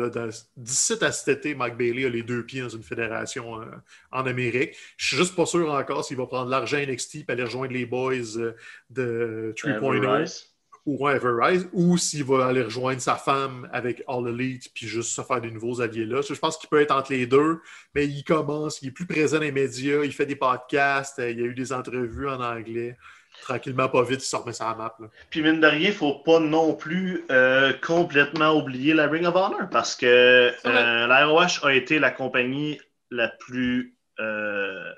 [0.57, 3.65] D'ici à cet été, Mike Bailey a les deux pieds dans une fédération euh,
[4.11, 4.75] en Amérique.
[4.97, 7.85] Je suis juste pas sûr encore s'il va prendre l'argent NXT et aller rejoindre les
[7.85, 8.53] boys euh,
[8.89, 10.52] de 3.0
[10.85, 15.21] ou Everrise, ou s'il va aller rejoindre sa femme avec All Elite puis juste se
[15.21, 16.21] faire des nouveaux alliés là.
[16.21, 17.61] Je pense qu'il peut être entre les deux,
[17.95, 21.39] mais il commence, il est plus présent dans les médias, il fait des podcasts, il
[21.39, 22.97] y a eu des entrevues en anglais.
[23.41, 24.95] Tranquillement, pas vite, il se remet sur la map.
[25.29, 29.25] Puis mine de rien, il ne faut pas non plus euh, complètement oublier la Ring
[29.25, 34.91] of Honor parce que euh, la ROH a été la compagnie la plus euh,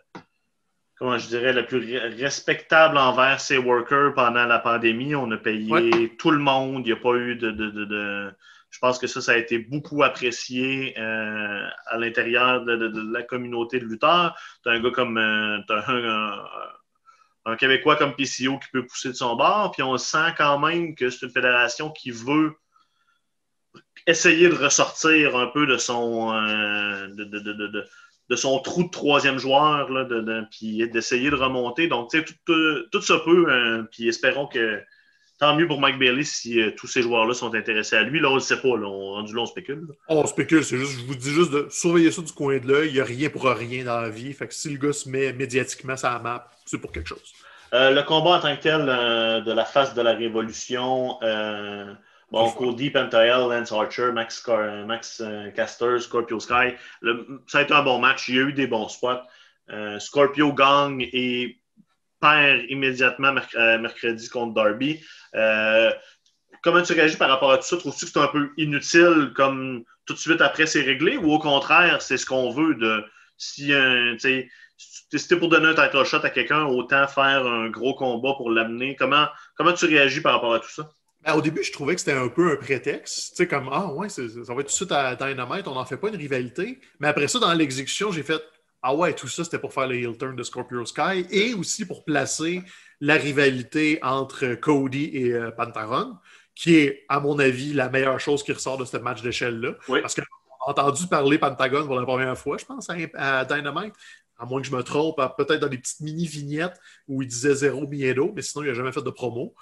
[0.97, 5.15] comment je dirais, la plus respectable envers ses workers pendant la pandémie.
[5.15, 6.85] On a payé tout le monde.
[6.85, 8.31] Il n'y a pas eu de, de,
[8.69, 13.79] Je pense que ça, ça a été beaucoup apprécié euh, à l'intérieur de, la communauté
[13.79, 14.37] de lutteurs.
[14.63, 15.17] Tu as un gars comme.
[15.17, 15.59] Euh,
[17.47, 19.71] un, Québécois comme PCO qui peut pousser de son bord.
[19.71, 22.55] Puis on sent quand même que c'est une fédération qui veut
[24.07, 26.33] essayer de ressortir un peu de son.
[26.33, 27.85] Euh, de,
[28.29, 31.87] de son trou de troisième joueur, là, de, puis d'essayer de remonter.
[31.87, 34.81] Donc, tu sais, tout, euh, tout, ça peut, hein, puis espérons que
[35.39, 38.19] tant mieux pour Mike Bailey si euh, tous ces joueurs-là sont intéressés à lui.
[38.19, 39.87] Là, on ne sait pas, là, on, rendu là, on spécule.
[40.07, 42.89] On spécule, c'est juste, je vous dis juste de surveiller ça du coin de l'œil.
[42.89, 44.33] Il n'y a rien pour rien dans la vie.
[44.33, 47.33] Fait que si le gars se met médiatiquement sur la map, c'est pour quelque chose.
[47.73, 51.19] Euh, le combat en tant que tel de la face de la révolution,
[52.31, 54.45] Bon, Cody, Pentael, Lance Archer, Max,
[54.85, 56.73] Max euh, Caster, Scorpio Sky.
[57.47, 58.27] ça a été un bon match.
[58.29, 59.21] Il y a eu des bons spots.
[59.69, 61.59] Euh, Scorpio gang et
[62.19, 65.03] perd immédiatement euh, mercredi contre Darby.
[66.63, 67.77] comment tu réagis par rapport à tout ça?
[67.77, 71.17] Trouves-tu que c'est un peu inutile comme tout de suite après c'est réglé?
[71.17, 73.03] Ou au contraire, c'est ce qu'on veut de
[73.37, 74.17] si un.
[74.17, 78.95] Si pour donner un title shot à quelqu'un, autant faire un gros combat pour l'amener.
[78.95, 80.89] Comment, comment tu réagis par rapport à tout ça?
[81.25, 83.31] Ben, au début, je trouvais que c'était un peu un prétexte.
[83.31, 85.85] Tu sais, comme, ah ouais, ça va être tout de suite à Dynamite, on n'en
[85.85, 86.79] fait pas une rivalité.
[86.99, 88.41] Mais après ça, dans l'exécution, j'ai fait,
[88.83, 91.85] ah ouais, tout ça, c'était pour faire le heel turn de Scorpio Sky et aussi
[91.87, 92.61] pour placer
[93.01, 96.15] la rivalité entre Cody et euh, Pantaron,
[96.53, 99.73] qui est, à mon avis, la meilleure chose qui ressort de ce match d'échelle-là.
[100.01, 103.95] Parce qu'on a entendu parler Pentagon pour la première fois, je pense, à, Dynamite
[104.37, 107.87] à moins que je me trompe, peut-être dans des petites mini-vignettes où il disait zéro
[107.87, 109.55] Miedo, mais sinon, il n'a jamais fait de promo.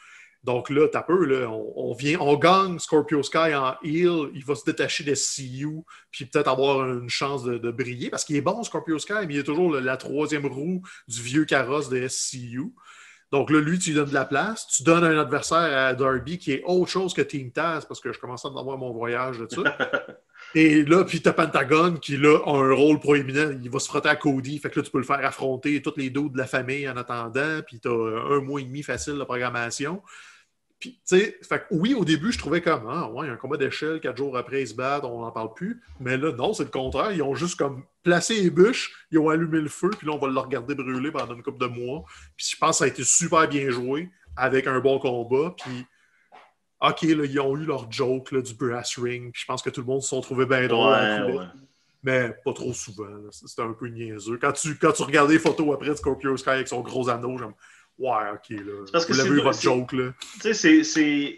[0.44, 4.56] Donc là, t'as peu, là, on, vient, on gagne Scorpio Sky en heal, il va
[4.56, 8.62] se détacher des CU, puis peut-être avoir une chance de, briller, parce qu'il est bon,
[8.64, 12.74] Scorpio Sky, mais il est toujours la troisième roue du vieux carrosse de SCU.
[13.32, 14.68] Donc là, lui, tu lui donnes de la place.
[14.68, 18.14] Tu donnes un adversaire à Darby qui est autre chose que Team Taz, parce que
[18.14, 19.76] je commence à avoir mon voyage de ça.
[20.56, 23.58] Et là, puis t'as Pentagon qui, là, a un rôle proéminent.
[23.64, 24.60] Il va se frotter à Cody.
[24.60, 26.96] Fait que là, tu peux le faire affronter tous les dos de la famille en
[26.96, 27.62] attendant.
[27.66, 30.04] Puis t'as un mois et demi facile de programmation
[31.72, 34.68] oui, au début, je trouvais comme, ah, ouais, un combat d'échelle, quatre jours après, ils
[34.68, 35.82] se battent, on n'en parle plus.
[36.00, 37.12] Mais là, non, c'est le contraire.
[37.12, 40.18] Ils ont juste comme placé les bûches, ils ont allumé le feu, puis là, on
[40.18, 42.04] va le regarder brûler pendant une couple de mois.
[42.36, 45.56] Puis je pense que ça a été super bien joué, avec un bon combat.
[45.58, 45.86] Puis,
[46.82, 49.70] OK, là, ils ont eu leur joke là, du brass ring, puis je pense que
[49.70, 51.50] tout le monde se sont trouvés bien drôles.
[52.06, 53.08] Mais pas trop souvent.
[53.32, 54.38] C'était un peu niaiseux.
[54.38, 57.38] Quand tu, quand tu regardes les photos après de Scorpio Sky avec son gros anneau,
[57.38, 57.54] j'aime
[58.00, 58.86] Ouais, ok, là.
[58.92, 60.14] Parce que Vous votre joke, là.
[60.42, 60.84] Tu sais,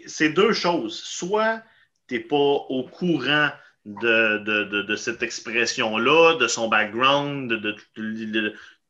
[0.06, 0.98] c'est deux choses.
[0.98, 1.62] Soit
[2.06, 3.50] t'es pas au courant
[3.84, 7.76] de, de, de, cette expression-là, de son background, de,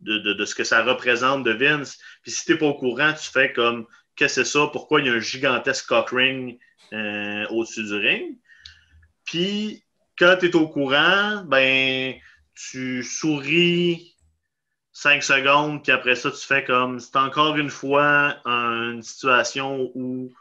[0.00, 1.98] de, ce que ça représente de Vince.
[2.22, 4.68] Puis si t'es pas au courant, tu fais comme qu'est-ce que c'est ça?
[4.72, 6.58] Pourquoi il y a un gigantesque cock ring
[6.92, 8.38] euh, au-dessus du ring?
[9.24, 9.82] Puis
[10.18, 12.14] quand tu es au courant, ben
[12.54, 14.15] tu souris
[14.96, 17.00] cinq secondes, puis après ça, tu fais comme.
[17.00, 20.32] C'est encore une fois une situation où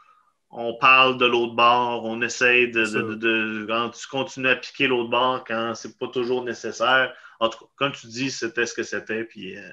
[0.50, 5.10] on parle de l'autre bord, on essaie de, de, Quand tu continues à piquer l'autre
[5.10, 7.14] bord quand c'est pas toujours nécessaire.
[7.38, 9.24] En tout cas, comme tu dis, c'était ce que c'était.
[9.24, 9.70] Puis, euh,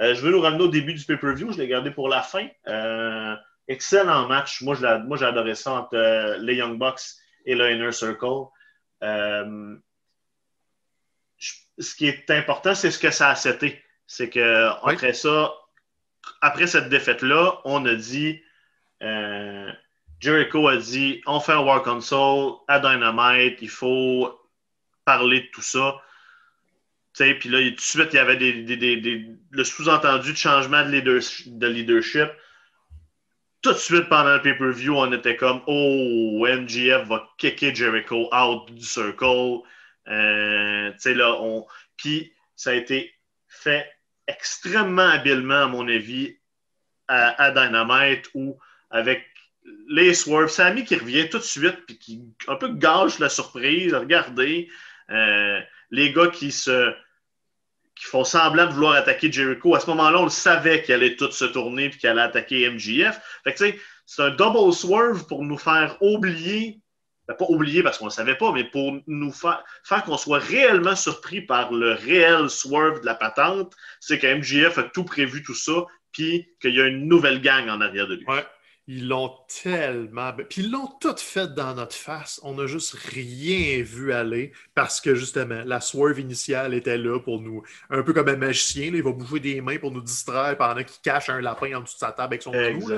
[0.00, 1.52] euh, je veux nous ramener au début du pay-per-view.
[1.52, 2.48] Je l'ai gardé pour la fin.
[2.68, 3.36] Euh,
[3.68, 4.62] excellent match.
[4.62, 7.02] Moi, j'ai adoré ça entre les Young Bucks
[7.44, 8.46] et le Inner Circle.
[11.78, 15.52] ce qui est important, c'est ce que ça a cité c'est que après ça,
[16.40, 18.40] après cette défaite-là, on a dit
[19.02, 19.70] euh,
[20.20, 24.38] Jericho a dit on fait un War Console à Dynamite, il faut
[25.04, 26.00] parler de tout ça.
[27.14, 31.66] Puis là, tout de suite, il y avait des, le sous-entendu de changement de, de
[31.66, 32.28] leadership
[33.66, 38.72] tout de suite pendant le pay-per-view, on était comme Oh, MGF va kicker Jericho out
[38.72, 39.62] du circle.
[40.06, 41.66] Euh, là, on...
[41.96, 43.12] Puis ça a été
[43.48, 43.90] fait
[44.26, 46.36] extrêmement habilement, à mon avis,
[47.08, 48.58] à, Dynamite ou
[48.90, 49.24] avec
[49.88, 50.50] les swerves.
[50.50, 53.94] Sammy qui revient tout de suite puis qui un peu gâche la surprise.
[53.94, 54.68] Regardez,
[55.10, 55.60] euh,
[55.90, 56.92] les gars qui se
[57.96, 59.74] qui font semblant de vouloir attaquer Jericho.
[59.74, 62.68] À ce moment-là, on le savait qu'il allait tout se tourner et qu'il allait attaquer
[62.68, 63.18] MGF.
[63.42, 66.80] Fait que, c'est un double swerve pour nous faire oublier,
[67.34, 70.38] pas oublier parce qu'on ne le savait pas, mais pour nous faire, faire qu'on soit
[70.38, 75.42] réellement surpris par le réel swerve de la patente, c'est que MGF a tout prévu,
[75.42, 78.24] tout ça, puis qu'il y a une nouvelle gang en arrière de lui.
[78.88, 80.32] Ils l'ont tellement.
[80.32, 82.38] Puis ils l'ont tout fait dans notre face.
[82.44, 87.40] On n'a juste rien vu aller parce que justement, la swerve initiale était là pour
[87.40, 87.64] nous.
[87.90, 91.02] Un peu comme un magicien, il va bouger des mains pour nous distraire pendant qu'il
[91.02, 92.92] cache un lapin en dessous de sa table avec son genou.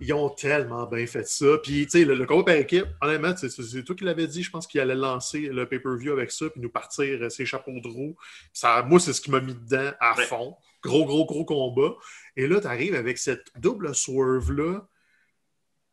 [0.00, 1.58] Ils ont tellement bien fait ça.
[1.62, 4.42] Puis, tu sais, le, combat par équipe, honnêtement, c'est toi qui l'avais dit.
[4.42, 7.80] Je pense qu'il allait lancer le pay-per-view avec ça puis nous partir euh, ses chapeaux
[7.80, 8.16] de roue.
[8.52, 10.56] Ça, moi, c'est ce qui m'a mis dedans à fond.
[10.82, 11.96] Gros, gros, gros combat.
[12.36, 14.86] Et là, tu arrives avec cette double swerve-là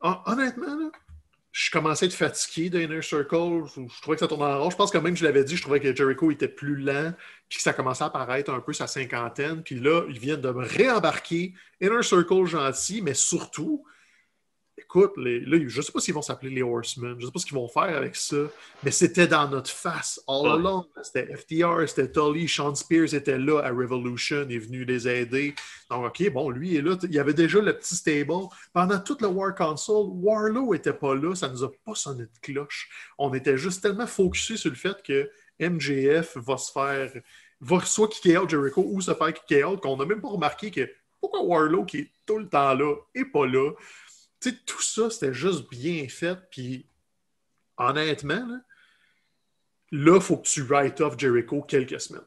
[0.02, 0.92] ah, honnêtement,
[1.52, 3.64] je commençais à être fatigué d'Inner Circle.
[3.66, 4.70] Je, trouvais que ça tournait en rond.
[4.70, 7.14] Je pense que même, je l'avais dit, je trouvais que Jericho était plus lent,
[7.50, 9.64] puis que ça commençait à apparaître un peu sa cinquantaine.
[9.64, 11.54] Puis là, ils viennent de me réembarquer.
[11.82, 13.84] Inner Circle gentil, mais surtout,
[14.78, 17.40] écoute, là, je ne sais pas s'ils vont s'appeler les Horsemen, je ne sais pas
[17.40, 18.38] ce qu'ils vont faire avec ça,
[18.84, 20.86] mais c'était dans notre face all along.
[21.02, 25.56] C'était FTR, c'était Tully, Sean Spears était là à Revolution, est venu les aider.
[25.90, 26.98] Donc, OK, bon, lui est là.
[27.04, 28.34] Il y avait déjà le petit stable.
[28.74, 32.24] Pendant toute le War Console, Warlow n'était pas là, ça ne nous a pas sonné
[32.24, 32.90] de cloche.
[33.18, 37.12] On était juste tellement focusé sur le fait que MJF va se faire,
[37.62, 40.70] va soit kicker out Jericho ou se faire kicker out, qu'on n'a même pas remarqué
[40.70, 40.90] que
[41.22, 43.72] pourquoi Warlow, qui est tout le temps là, n'est pas là
[44.40, 46.38] tout ça, c'était juste bien fait.
[46.52, 46.86] Puis,
[47.78, 48.48] honnêtement,
[49.92, 52.22] là, il faut que tu write off Jericho quelques semaines.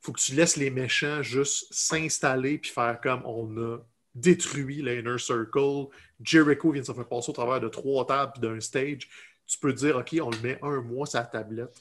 [0.00, 3.78] faut que tu laisses les méchants juste s'installer puis faire comme on a
[4.14, 5.86] détruit l'Inner Circle.
[6.22, 9.08] Jericho vient de se faire passer au travers de trois tables et d'un stage.
[9.46, 11.74] Tu peux dire, OK, on le met un mois sur la tablette.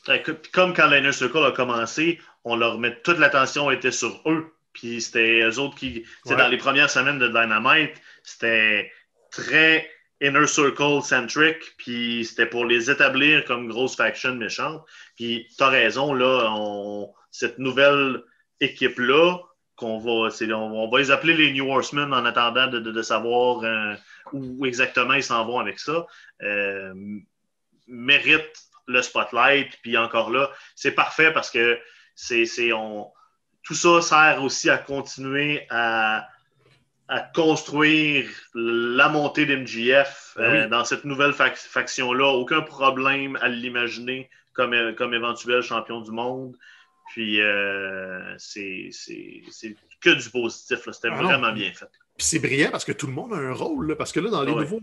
[0.52, 4.54] comme quand l'Inner Circle a commencé, on leur met toute l'attention était sur eux.
[4.74, 8.92] Puis c'était eux autres qui, dans les premières semaines de Dynamite, c'était
[9.34, 9.90] très
[10.22, 14.86] Inner Circle centric, puis c'était pour les établir comme grosse faction méchante.
[15.16, 18.24] Puis tu as raison, là, cette nouvelle
[18.62, 19.40] équipe-là,
[19.76, 23.96] qu'on va, on, va les appeler les New Horsemen en attendant de, savoir euh,
[24.32, 26.06] où exactement ils s'en vont avec ça,
[26.44, 26.94] euh,
[27.88, 29.78] mérite le spotlight.
[29.82, 31.78] Puis encore là, c'est parfait parce que
[32.16, 33.12] c'est, on,
[33.64, 36.28] tout ça sert aussi à continuer à
[37.14, 42.26] à construire la montée d'MGF ben euh, dans cette nouvelle faction-là.
[42.30, 46.58] Aucun problème à l'imaginer comme, euh, comme éventuel champion du monde.
[47.12, 48.90] Puis euh, c'est
[50.02, 50.90] que du positif.
[50.92, 51.86] C'était ah vraiment bien fait.
[52.18, 53.96] Puis c'est brillant parce que tout le monde a un rôle.
[53.96, 54.82] parce que là, dans les ah nouveaux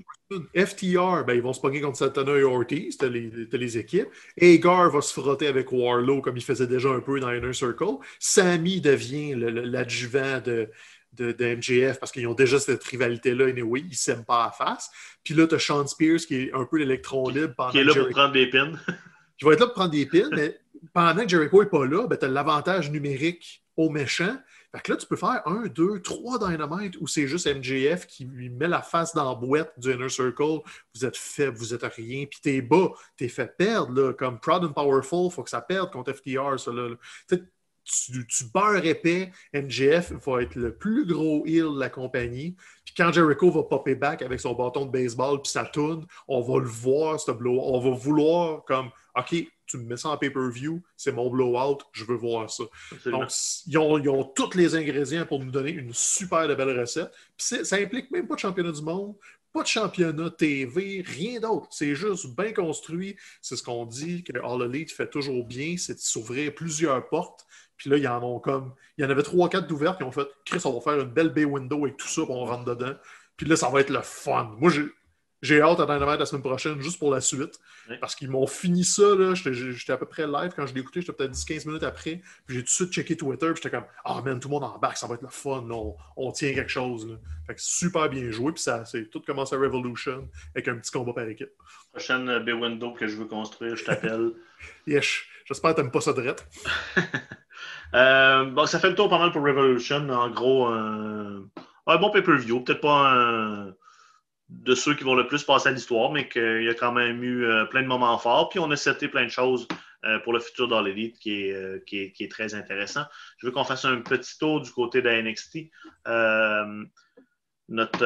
[0.55, 4.09] FTR, ben, ils vont se pogner contre Santana et Ortiz, t'as les, les, équipes.
[4.41, 7.99] Agar va se frotter avec Warlow comme il faisait déjà un peu dans Inner Circle.
[8.21, 10.71] Sammy devient l'adjuvant de,
[11.13, 14.91] de, MJF parce qu'ils ont déjà cette rivalité-là, anyway, ils ne s'aiment pas à face.
[15.25, 17.85] Puis là, tu as Sean Spears qui est un peu l'électron libre pendant Qui est
[17.85, 18.73] là pour prendre des pins.
[19.39, 20.59] qui va être là pour prendre des pins, mais
[20.93, 24.37] pendant que Jericho n'est pas là, ben, tu as l'avantage numérique au méchant.
[24.73, 28.25] Fait que là, tu peux faire un, deux, trois dynamites où c'est juste MJF qui
[28.25, 30.61] lui met la face dans la boîte du Inner Circle.
[30.95, 34.65] Vous êtes faible, vous êtes rien, puis t'es bas, t'es fait perdre, là, comme Proud
[34.65, 36.91] and Powerful, faut que ça perde contre FTR, ça, là
[37.85, 42.57] tu, tu beurres épais, MJF va être le plus gros heel de la compagnie.
[42.85, 46.41] Puis quand Jericho va popper back avec son bâton de baseball puis sa tourne, on
[46.41, 49.35] va le voir, ce blow On va vouloir comme OK,
[49.67, 52.65] tu me mets ça en pay-per-view, c'est mon blowout, je veux voir ça.
[53.07, 53.31] Donc,
[53.67, 57.13] ils ont, tous les ingrédients pour nous donner une super belle recette.
[57.37, 59.15] Puis ça implique même pas de championnat du monde,
[59.53, 61.69] pas de championnat TV, rien d'autre.
[61.71, 63.17] C'est juste bien construit.
[63.43, 67.47] C'est ce qu'on dit que All Elite fait toujours bien, c'est de s'ouvrir plusieurs portes
[67.81, 68.75] puis là, il y en ont comme.
[68.99, 71.09] Il y en avait trois, quatre d'ouvertes qui ont fait Chris, on va faire une
[71.09, 72.93] belle bay window avec tout ça, puis on rentre dedans.
[73.39, 74.55] Puis là, ça va être le fun.
[74.59, 74.71] Moi,
[75.43, 77.61] J'ai hâte à Dynamite la semaine prochaine, juste pour la suite.
[78.01, 79.35] Parce qu'ils m'ont fini ça, là.
[79.35, 82.21] J'étais à peu près live quand je l'ai écouté, j'étais peut-être 10-15 minutes après.
[82.47, 84.53] Puis j'ai tout de suite checké Twitter, puis j'étais comme Ah oh, man, tout le
[84.53, 87.09] monde en back, ça va être le fun, on, on tient quelque chose.
[87.09, 87.15] Là.
[87.47, 90.91] Fait que super bien joué, puis ça, c'est tout commence à Revolution avec un petit
[90.91, 91.51] combat par équipe.
[91.93, 94.33] Prochaine euh, B-Window que je veux construire, je t'appelle.
[94.87, 96.21] yes, j'espère que t'aimes pas ça de
[97.95, 100.09] euh, bon, ça fait le tour pas mal pour Revolution.
[100.11, 103.75] En gros, un bon pay-per-view, peut-être pas un
[104.51, 107.23] de ceux qui vont le plus passer à l'histoire, mais qu'il y a quand même
[107.23, 108.49] eu euh, plein de moments forts.
[108.49, 109.69] Puis on a seté plein de choses
[110.05, 113.05] euh, pour le futur dans l'élite qui, euh, qui, est, qui, est, très intéressant.
[113.39, 115.71] Je veux qu'on fasse un petit tour du côté de la NXT.
[117.69, 118.05] notre.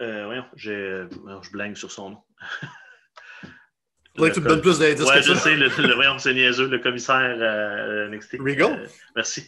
[0.00, 2.22] voyons, je blangue sur son nom.
[4.16, 5.10] Faudrait que tu me donnes plus d'indices.
[5.10, 8.36] Oui, je sais, le, le, voyons, c'est niaiseux, le commissaire euh, NXT.
[8.38, 8.72] Regal?
[8.72, 8.86] Euh,
[9.16, 9.44] merci,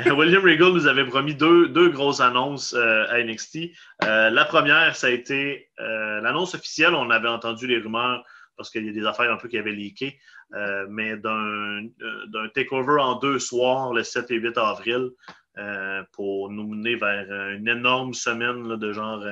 [0.00, 3.72] euh, William Regal nous avait promis deux, deux grosses annonces euh, à NXT.
[4.00, 6.94] la première, ça a été l'annonce officielle.
[6.94, 8.24] On avait entendu les rumeurs
[8.56, 10.18] parce qu'il y a des affaires un peu qui avaient leaké,
[10.88, 11.82] mais d'un
[12.54, 15.10] takeover en deux soirs, le 7 et 8 avril,
[16.12, 19.22] pour nous mener vers une énorme semaine là, de genre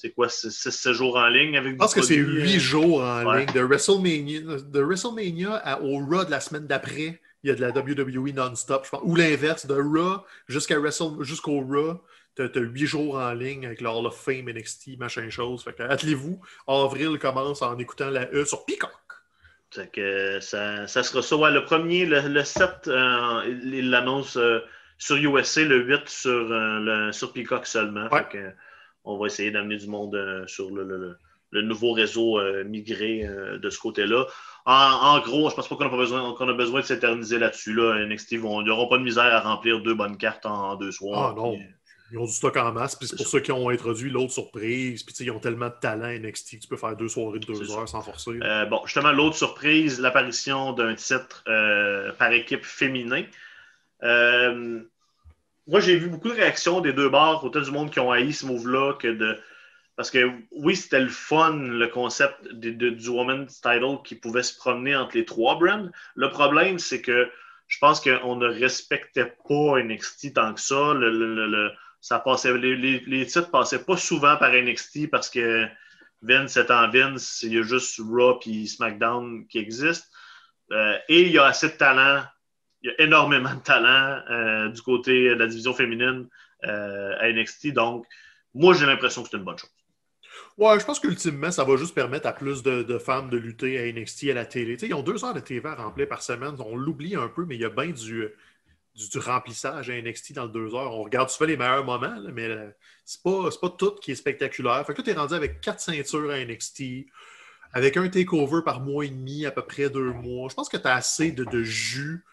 [0.00, 3.32] c'est quoi, 6 jours en ligne avec Je pense que c'est 8 euh, jours en
[3.32, 3.48] ligne.
[3.52, 7.60] De WrestleMania, de WrestleMania à, au Raw de la semaine d'après, il y a de
[7.60, 9.00] la WWE non-stop, je pense.
[9.02, 12.00] Ou l'inverse, de Raw jusqu'à Wrestle, jusqu'au Raw,
[12.36, 15.64] tu as, 8 jours en ligne avec le Hall of Fame, NXT, machin chose.
[15.64, 18.92] Fait que, attelez-vous, avril commence en écoutant la E sur Peacock.
[19.92, 21.36] Que ça, ça, sera ça.
[21.36, 24.60] Ouais, le premier, le, 7, euh, il l'annonce euh,
[24.96, 28.08] sur USA, le 8 sur, le, sur Peacock seulement.
[28.10, 28.52] Fait que,
[29.04, 31.16] on va essayer d'amener du monde euh, sur le,
[31.52, 34.26] nouveau réseau euh, migré euh, de ce côté-là.
[34.66, 37.72] En, gros, je pense pas qu'on a, besoin, a besoin de s'éterniser là-dessus.
[37.72, 38.04] Là.
[38.04, 41.32] NXT, ils n'auront pas de misère à remplir deux bonnes cartes en, deux soirs.
[41.32, 41.58] Ah non.
[42.10, 45.02] Ils ont du stock en masse, puis c'est pour ça qu'ils ont introduit l'autre surprise.
[45.02, 47.88] Puis ils ont tellement de talent NXT tu peux faire deux soirées de deux heures
[47.88, 48.38] sans forcer.
[48.68, 51.44] bon, justement, l'autre surprise, l'apparition d'un titre
[52.18, 53.24] par équipe féminin
[55.68, 58.32] moi, j'ai vu beaucoup de réactions des deux bars, autant du monde qui ont haï
[58.32, 59.38] ce move-là que de.
[59.96, 64.96] Parce que oui, c'était le fun, le concept du Women's Title qui pouvait se promener
[64.96, 65.88] entre les trois brands.
[66.14, 67.28] Le problème, c'est que
[67.66, 70.94] je pense qu'on ne respectait pas NXT tant que ça.
[70.94, 75.66] Le, ça passait, les, les, les, titres passaient pas souvent par NXT parce que
[76.22, 80.06] Vince étant Vince, il y a juste Raw et SmackDown qui existent.
[80.70, 82.22] Euh, et il y a assez de talent
[82.82, 86.28] il y a énormément de talent euh, du côté de la division féminine
[86.64, 87.72] euh, à NXT.
[87.72, 88.06] Donc,
[88.54, 89.70] moi, j'ai l'impression que c'est une bonne chose.
[90.56, 93.92] Ouais, je pense qu'ultimement, ça va juste permettre à plus de, femmes de lutter à
[93.92, 94.76] NXT à la télé.
[94.82, 96.54] ils ont deux heures de TV à remplir par semaine.
[96.58, 98.28] On l'oublie un peu, mais il y a bien du,
[98.94, 100.92] du, remplissage à NXT dans le deux heures.
[100.92, 102.70] On regarde souvent les meilleurs moments, mais euh,
[103.04, 104.84] c'est pas, pas tout qui est spectaculaire.
[104.84, 107.06] Fait que là, tu es rendu avec quatre ceintures à NXT,
[107.72, 110.48] avec un takeover par mois et demi, à peu près deux mois.
[110.48, 112.24] Je pense que tu as assez de, de jus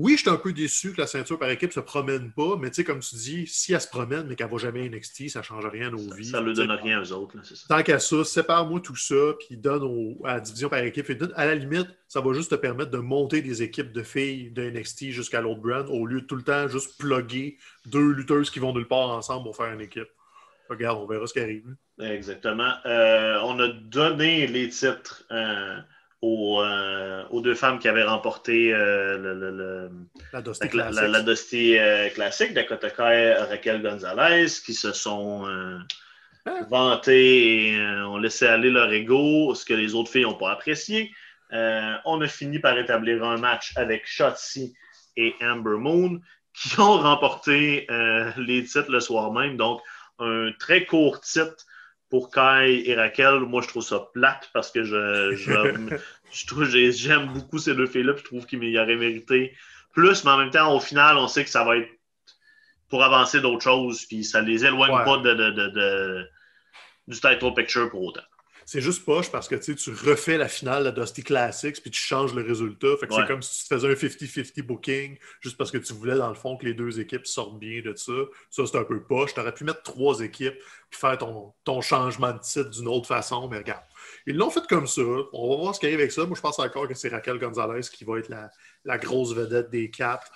[0.00, 2.56] oui, je suis un peu déçu que la ceinture par équipe ne se promène pas,
[2.58, 4.88] mais tu sais, comme tu dis, si elle se promène, mais qu'elle ne va jamais
[4.88, 6.24] NXT, ça ne change rien à nos vies.
[6.24, 7.36] Ça ne donne rien aux autres.
[7.44, 7.54] Ça.
[7.68, 11.06] Tant qu'à ça, sépare-moi tout ça, puis donne à la division par équipe.
[11.36, 14.70] à la limite, ça va juste te permettre de monter des équipes de filles de
[14.70, 18.58] NXT jusqu'à l'autre brand, au lieu de tout le temps juste plugger deux lutteuses qui
[18.58, 20.08] vont nulle part ensemble pour faire une équipe.
[20.70, 21.74] Regarde, on verra ce qui arrive.
[22.00, 22.72] Exactement.
[22.86, 25.24] Euh, on a donné les titres.
[25.30, 25.78] Euh,
[26.22, 29.90] euh, aux, deux femmes qui avaient remporté euh, le,
[30.34, 35.86] la Dusty Classic, la, Dusty, euh, Classic, Dakota Kai Raquel Gonzalez, qui se sont hein?
[36.68, 41.10] vantées et ont laissé aller leur ego, ce que les autres filles n'ont pas apprécié.
[41.50, 44.74] on a fini par établir un match avec Shotzi
[45.16, 46.20] et Amber Moon
[46.52, 47.86] qui ont remporté
[48.36, 49.56] les titres le soir même.
[49.56, 49.80] Donc,
[50.18, 51.64] un très court titre
[52.10, 57.32] pour Kai et Raquel, moi, je trouve ça plate parce que je, je, trouve, j'aime
[57.32, 58.14] beaucoup ces deux filles-là.
[58.16, 59.56] Je trouve qu'ils auraient mérité
[59.92, 61.88] plus, mais en même temps, au final, on sait que ça va être
[62.88, 66.28] pour avancer d'autres choses, puis ça les éloigne pas de, de, de,
[67.06, 68.22] du title picture pour autant
[68.70, 72.34] c'est juste poche parce que tu refais la finale de Dusty Classics puis tu changes
[72.34, 72.86] le résultat.
[73.00, 76.36] c'est comme si tu faisais un 50-50 booking juste parce que tu voulais, dans le
[76.36, 78.12] fond, que les deux équipes sortent bien de ça.
[78.48, 79.34] Ça, c'est un peu poche.
[79.34, 83.08] Tu aurais pu mettre trois équipes et faire ton, ton changement de titre d'une autre
[83.08, 83.82] façon, mais regarde.
[84.24, 85.02] Ils l'ont fait comme ça.
[85.32, 86.24] On va voir ce qui arrive avec ça.
[86.24, 88.52] Moi, je pense encore que c'est Raquel Gonzalez qui va être la,
[88.84, 90.30] la grosse vedette des quatre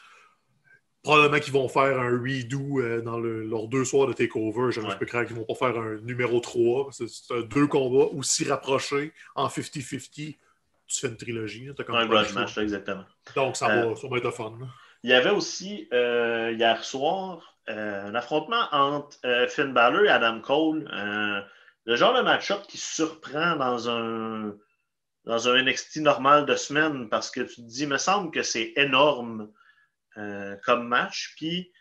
[1.04, 4.72] probablement qu'ils vont faire un redo euh, dans leurs deux soirs de takeover.
[4.72, 4.96] Je, ouais.
[4.98, 6.88] peux croire qu'ils vont pas faire un numéro 3.
[6.90, 7.06] C'est
[7.50, 10.36] deux combats aussi rapprochés en 50-50.
[10.86, 11.68] Tu fais une trilogie.
[11.68, 13.04] As un grudge match, exactement.
[13.36, 14.58] Donc, ça, va, euh, ça va être fun.
[15.02, 20.88] Il y avait aussi, euh, hier soir, un affrontement entre Finn Balor et Adam Cole.
[21.84, 24.54] le genre de match-up qui surprend dans un,
[25.24, 28.42] dans un NXT normal de semaine parce que tu te dis, il me semble que
[28.42, 29.50] c'est énorme
[30.18, 31.34] euh, comme match.
[31.36, 31.72] Puis,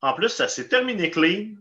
[0.00, 1.54] en plus, ça s'est terminé clean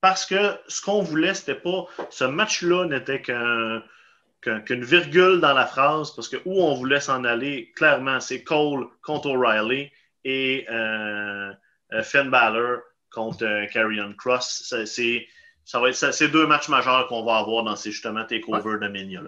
[0.00, 1.86] parce que ce qu'on voulait, c'était pas.
[2.10, 7.72] Ce match-là n'était qu'une virgule dans la phrase parce que où on voulait s'en aller,
[7.76, 9.90] clairement, c'est Cole contre O'Reilly
[10.24, 11.52] et euh,
[11.92, 12.80] euh, Finn Balor
[13.10, 14.74] contre euh, Cross.
[14.84, 15.26] C'est,
[15.64, 18.88] ça va être ces deux matchs majeurs qu'on va avoir dans ces justement takeovers de
[18.88, 19.22] Mania.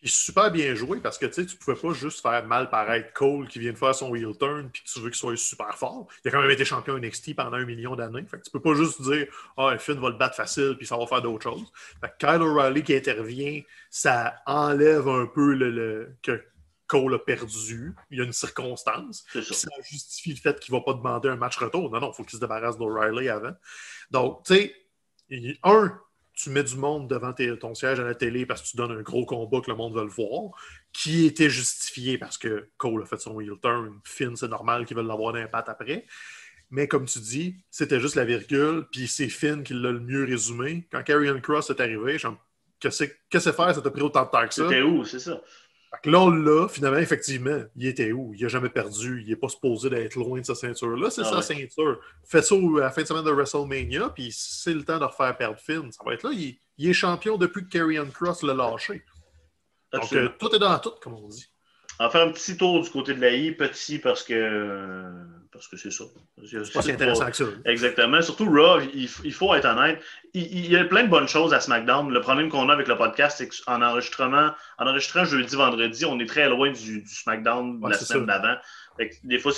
[0.00, 3.48] Puis super bien joué parce que tu ne pouvais pas juste faire mal paraître Cole
[3.48, 6.06] qui vient de faire son heel turn puis tu veux qu'il soit super fort.
[6.24, 8.24] Il a quand même été champion NXT pendant un million d'années.
[8.30, 9.26] Fait que tu peux pas juste dire
[9.56, 11.72] Ah, oh, Finn va le battre facile puis ça va faire d'autres choses.
[12.00, 16.42] Fait que Kyle O'Reilly qui intervient, ça enlève un peu le, que
[16.86, 17.94] Cole a perdu.
[18.10, 19.24] Il y a une circonstance.
[19.32, 19.42] Ça.
[19.42, 19.68] ça.
[19.82, 21.90] justifie le fait qu'il ne va pas demander un match retour.
[21.90, 23.52] Non, non, il faut qu'il se débarrasse d'O'Reilly avant.
[24.10, 24.74] Donc, tu sais,
[25.62, 26.00] un,
[26.40, 29.02] tu mets du monde devant ton siège à la télé parce que tu donnes un
[29.02, 30.52] gros combat que le monde veut le voir,
[30.92, 33.98] qui était justifié parce que Cole a fait son heel turn.
[34.04, 36.06] Finn, c'est normal qu'ils veulent l'avoir d'impact après.
[36.70, 40.24] Mais comme tu dis, c'était juste la virgule, puis c'est Finn qui l'a le mieux
[40.24, 40.86] résumé.
[40.92, 42.28] Quand Karrion Cross est arrivé, je
[42.80, 44.68] que c'est faire, ça t'a pris autant de temps que ça?
[44.68, 45.42] C'était où, c'est ça?
[46.04, 48.32] Là, là, finalement, effectivement, il était où?
[48.34, 49.22] Il n'a jamais perdu.
[49.22, 50.96] Il n'est pas supposé d'être loin de sa ceinture.
[50.96, 52.00] Là, c'est ah sa ceinture.
[52.24, 55.36] Fais ça à la fin de semaine de WrestleMania, puis c'est le temps de refaire
[55.36, 55.90] perdre Finn.
[55.92, 56.30] Ça va être là.
[56.32, 59.02] Il, est champion depuis que Karrion Cross l'a lâché.
[59.92, 61.46] Donc, euh, tout est dans tout, comme on dit.
[62.00, 65.02] On va faire un petit tour du côté de la I, petit parce que
[65.50, 66.04] parce que c'est ça.
[66.48, 67.44] C'est pas si intéressant que ça.
[67.64, 68.22] Exactement.
[68.22, 70.00] Surtout Raw, il, faut être honnête.
[70.32, 72.10] Il, y a plein de bonnes choses à SmackDown.
[72.12, 76.20] Le problème qu'on a avec le podcast, c'est qu'en enregistrement, en enregistrant jeudi, vendredi, on
[76.20, 78.56] est très loin du, SmackDown de la semaine d'avant.
[79.24, 79.52] Des fois,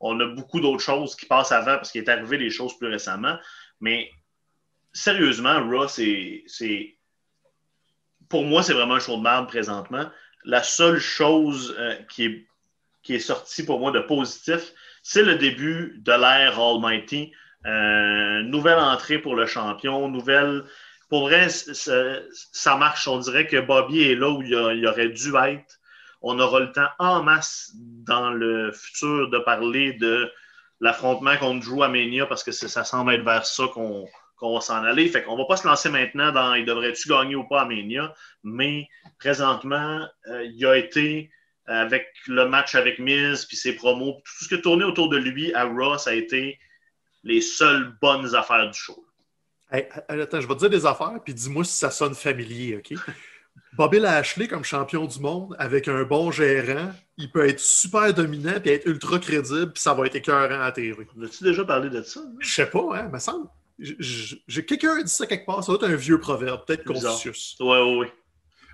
[0.00, 2.88] on a beaucoup d'autres choses qui passent avant parce qu'il est arrivé des choses plus
[2.88, 3.38] récemment.
[3.80, 4.10] Mais
[4.92, 6.96] sérieusement, Raw, c'est.
[8.28, 10.10] Pour moi, c'est vraiment un show de merde présentement
[10.44, 12.46] la seule chose euh, qui,
[13.08, 14.72] est, sortie pour moi de positif,
[15.02, 17.32] c'est le début de l'ère Almighty.
[17.66, 20.64] Euh, nouvelle entrée pour le champion, nouvelle.
[21.08, 23.08] Pour vrai, ça marche.
[23.08, 25.78] On dirait que Bobby est là où il, aurait dû être.
[26.22, 30.30] On aura le temps en masse dans le futur de parler de
[30.80, 34.06] l'affrontement contre Drew Mania parce que ça semble être vers ça qu'on
[34.40, 35.08] qu'on va s'en aller.
[35.08, 38.12] Fait qu'on va pas se lancer maintenant dans il devrait-tu gagner ou pas à Mania,
[38.42, 38.88] mais
[39.18, 41.30] présentement, euh, il a été
[41.66, 45.16] avec le match avec Miz, puis ses promos, tout ce qui a tourné autour de
[45.16, 46.58] lui à Raw, ça a été
[47.22, 49.06] les seules bonnes affaires du show.
[49.70, 52.98] attends, je vais te dire des affaires, puis dis-moi si ça sonne familier, OK?
[53.74, 58.58] Bobby Lashley comme champion du monde, avec un bon gérant, il peut être super dominant
[58.60, 61.06] puis être ultra crédible, puis ça va être écœurant à TV.
[61.22, 62.20] As-tu déjà parlé de ça?
[62.40, 63.48] Je sais pas, hein, me semble.
[63.80, 67.56] J'ai quelqu'un dit ça quelque part, ça doit être un vieux proverbe, peut-être Confucius.
[67.60, 68.06] Oui, oui, oui.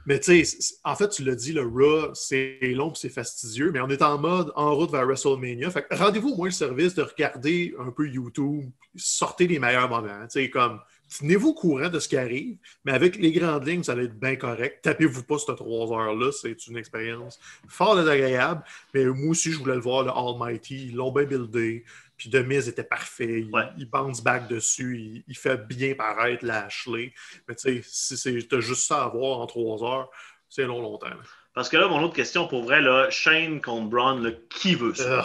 [0.06, 3.80] Mais tu sais, en fait, tu l'as dit, le Raw, c'est long c'est fastidieux, mais
[3.80, 5.68] on est en mode en route vers WrestleMania.
[5.70, 10.22] Fait rendez-vous au moins le service de regarder un peu YouTube, sortez les meilleurs moments.
[10.28, 10.80] Tu sais, comme,
[11.18, 14.18] tenez-vous au courant de ce qui arrive, mais avec les grandes lignes, ça va être
[14.18, 14.78] bien correct.
[14.82, 18.62] Tapez-vous pas cette trois heures-là, c'est une expérience fort agréable.
[18.94, 20.86] Mais moi aussi, je voulais le voir, le Almighty.
[20.86, 21.84] Ils l'ont bien buildé.
[22.16, 23.40] Puis Demise était parfait.
[23.40, 25.24] Il, il bounce back dessus.
[25.26, 27.12] Il, fait bien paraître Lashley.
[27.48, 30.10] Mais tu sais, si tu juste ça à voir en trois heures,
[30.48, 31.08] c'est long, longtemps.
[31.54, 35.24] Parce que là, mon autre question, pour vrai, là, Shane contre Braun, qui veut ça?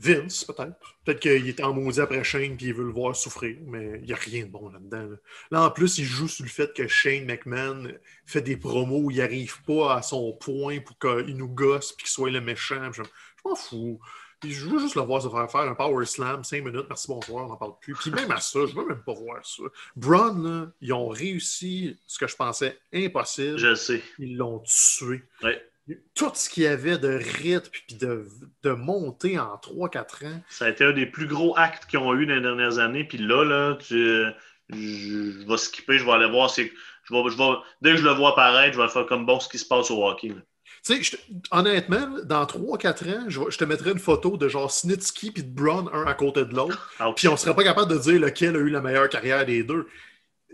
[0.00, 0.76] Vince, peut-être.
[1.04, 4.06] Peut-être qu'il est en maudit après Shane et il veut le voir souffrir, mais il
[4.06, 5.08] n'y a rien de bon là-dedans.
[5.50, 5.62] Là.
[5.62, 7.88] en plus, il joue sur le fait que Shane McMahon
[8.24, 11.96] fait des promos où il n'arrive pas à son point pour qu'il nous gosse et
[11.96, 12.92] qu'il soit le méchant.
[12.92, 14.00] Je, je m'en fous
[14.44, 17.44] je veux juste le voir se faire faire un power slam, 5 minutes, merci bonsoir,
[17.44, 17.94] on n'en parle plus.
[17.94, 19.62] Puis même à ça, je veux même pas voir ça.
[19.96, 23.58] Braun, ils ont réussi ce que je pensais impossible.
[23.58, 24.02] Je sais.
[24.18, 25.22] Ils l'ont tué.
[26.14, 28.26] Tout ce qu'il y avait de rythme puis de,
[28.62, 30.42] de montée en 3-4 ans.
[30.50, 33.04] Ça a été un des plus gros actes qu'ils ont eu dans les dernières années.
[33.04, 34.24] Puis là, là, tu,
[34.68, 36.50] je, vais skipper, je vais aller voir.
[36.54, 39.40] Je vais, je vais, dès que je le vois apparaître, je vais faire comme bon
[39.40, 40.34] ce qui se passe au hockey.
[40.88, 41.18] Tu sais,
[41.50, 45.90] honnêtement, dans 3-4 ans, je, te mettrais une photo de genre Snitsky et de Braun
[45.92, 46.90] un à côté de l'autre.
[46.98, 49.62] Ah, puis on serait pas capable de dire lequel a eu la meilleure carrière des
[49.62, 49.86] deux.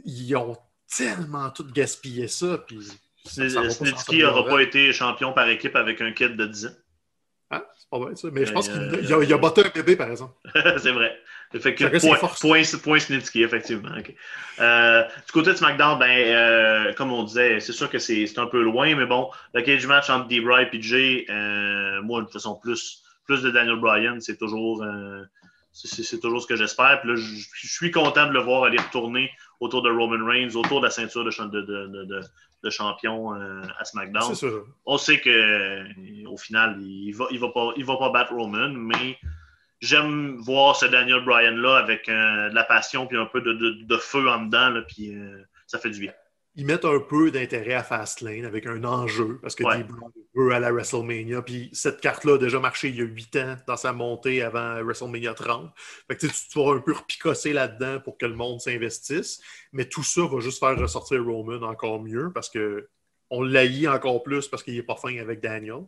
[0.05, 0.57] Ils ont
[0.89, 2.59] tellement tout gaspillé ça.
[2.67, 2.81] Puis
[3.27, 6.71] Snitsky n'aura pas été champion par équipe avec un kit de 10 ans.
[7.95, 8.29] Ah, ça.
[8.33, 10.35] Mais je pense qu'il a, il a, battu un bébé, par exemple.
[10.79, 11.17] c'est vrai.
[11.61, 13.91] Fait que point, point, point, Snitsky, effectivement.
[14.59, 18.47] Euh, du côté de SmackDown, ben, euh, comme on disait, c'est sûr que c'est un
[18.47, 22.57] peu loin, mais bon, le cage match entre D-Bry et euh, moi, de toute façon,
[22.57, 24.85] plus, plus de Daniel Bryan, c'est toujours,
[25.73, 27.01] c'est toujours ce que j'espère.
[27.03, 29.31] Puis là, je suis content de le voir aller retourner
[29.65, 31.61] autour de Roman Reigns, autour de la ceinture de,
[32.63, 34.35] de, champion à SmackDown.
[34.87, 38.71] On sait que au final, il va, il va pas, il va pas battre Roman,
[38.71, 39.19] mais
[39.81, 44.29] j'aime voir ce Daniel Bryan là avec de la passion puis un peu de, feu
[44.29, 45.15] en dedans, là, puis
[45.67, 46.13] ça fait du bien
[46.57, 49.85] ils mettent un peu d'intérêt à Fastlane avec un enjeu, parce que ouais.
[50.35, 51.43] veut à la WrestleMania.
[51.43, 54.81] Puis cette carte-là a déjà marché il y a huit ans dans sa montée avant
[54.83, 55.73] WrestleMania 30.
[56.07, 59.41] Fait que tu, vas un peu repicosser là-dedans pour que le monde s'investisse.
[59.73, 62.89] Mais tout ça va juste faire ressortir Roman encore mieux parce que
[63.31, 65.87] on l'haït encore plus parce qu'il n'est pas fin avec Daniel.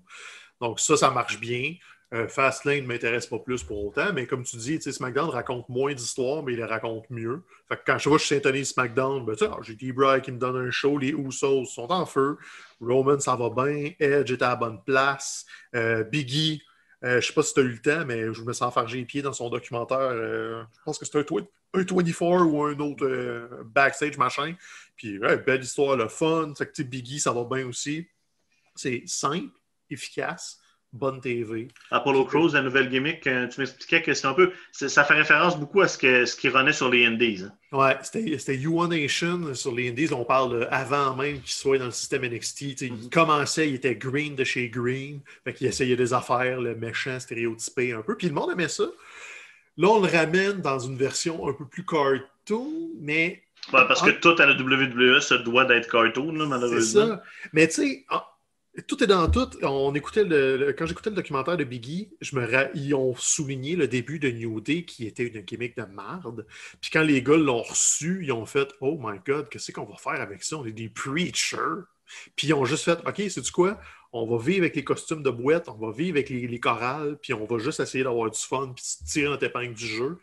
[0.61, 1.75] Donc ça, ça marche bien.
[2.17, 5.93] Euh, Fastlane ne m'intéresse pas plus pour autant, mais comme tu dis, SmackDown raconte moins
[5.93, 7.43] d'histoires, mais il les raconte mieux.
[7.69, 10.39] Fait que quand je vois que je syntonise SmackDown, ben, ah, j'ai D-Bry qui me
[10.39, 12.39] donne un show, les Usos sont en feu,
[12.81, 15.45] Roman, ça va bien, Edge est à la bonne place,
[15.75, 16.63] euh, Biggie,
[17.05, 18.99] euh, je sais pas si tu as eu le temps, mais je me sens farger
[18.99, 19.99] les pieds dans son documentaire.
[19.99, 24.55] Euh, je pense que c'est un, un, 24 ou un autre backstage machin.
[24.97, 26.55] Puis, belle histoire, le fun.
[26.57, 28.09] Fait que, Biggie, ça va bien aussi.
[28.75, 29.53] C'est simple,
[29.91, 30.59] efficace
[30.93, 31.69] bonne TV.
[31.91, 34.53] Apollo Crews, la nouvelle gimmick, euh, tu m'expliquais que c'est un peu.
[34.73, 37.45] Ça fait référence beaucoup à ce, que, ce qui renaît sur les Indies.
[37.45, 37.77] Hein.
[37.77, 40.13] Ouais, c'était You Nation sur les Indies.
[40.13, 42.81] On parle avant même qu'il soit dans le système NXT.
[42.83, 45.21] Il commençait, il était green de chez Green.
[45.45, 48.17] Fait qu'il essayait des affaires, le méchant stéréotypé un peu.
[48.17, 48.85] Puis le monde aimait ça.
[49.79, 53.43] Là, on le ramène dans une version un peu plus cartoon, mais.
[53.71, 57.03] parce que tout à la WWE se doit d'être cartoon, malheureusement.
[57.03, 57.23] C'est ça.
[57.53, 58.07] Mais tu sais,
[58.83, 59.49] tout est dans tout.
[59.63, 63.89] On écoutait le, quand j'écoutais le documentaire de Biggie, je me ils ont souligné le
[63.89, 66.47] début de New Day qui était une gimmick de merde.
[66.81, 69.97] Puis quand les gars l'ont reçu, ils ont fait Oh my god, qu'est-ce qu'on va
[69.97, 70.57] faire avec ça?
[70.57, 71.85] On est des preachers.
[72.37, 73.81] Puis ils ont juste fait OK, c'est du quoi?
[74.13, 77.35] On va vivre avec les costumes de boîte, on va vivre avec les, chorales, puis
[77.35, 80.19] on va juste essayer d'avoir du fun, puis tirer notre épingle du jeu.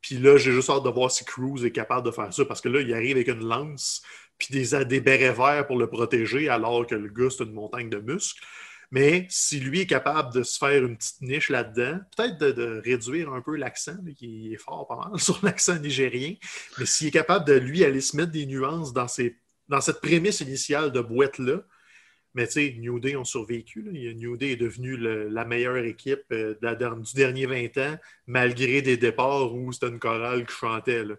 [0.00, 2.60] Puis là, j'ai juste hâte de voir si Cruz est capable de faire ça parce
[2.60, 4.02] que là, il arrive avec une lance,
[4.38, 7.90] puis des, des bérets verts pour le protéger, alors que le gars, c'est une montagne
[7.90, 8.40] de muscles.
[8.90, 13.32] Mais si lui est capable de se faire une petite niche là-dedans, peut-être de, réduire
[13.32, 16.34] un peu l'accent, qui est fort pas mal sur l'accent nigérien,
[16.78, 19.06] mais s'il est capable de lui aller se mettre des nuances dans,
[19.68, 21.62] dans cette prémisse initiale de boîte-là,
[22.34, 23.82] mais tu sais, New Day ont survécu.
[23.82, 29.52] New Day est devenu la meilleure équipe euh, du dernier 20 ans, malgré des départs
[29.52, 31.04] où c'était une chorale qui chantait.
[31.04, 31.14] Là.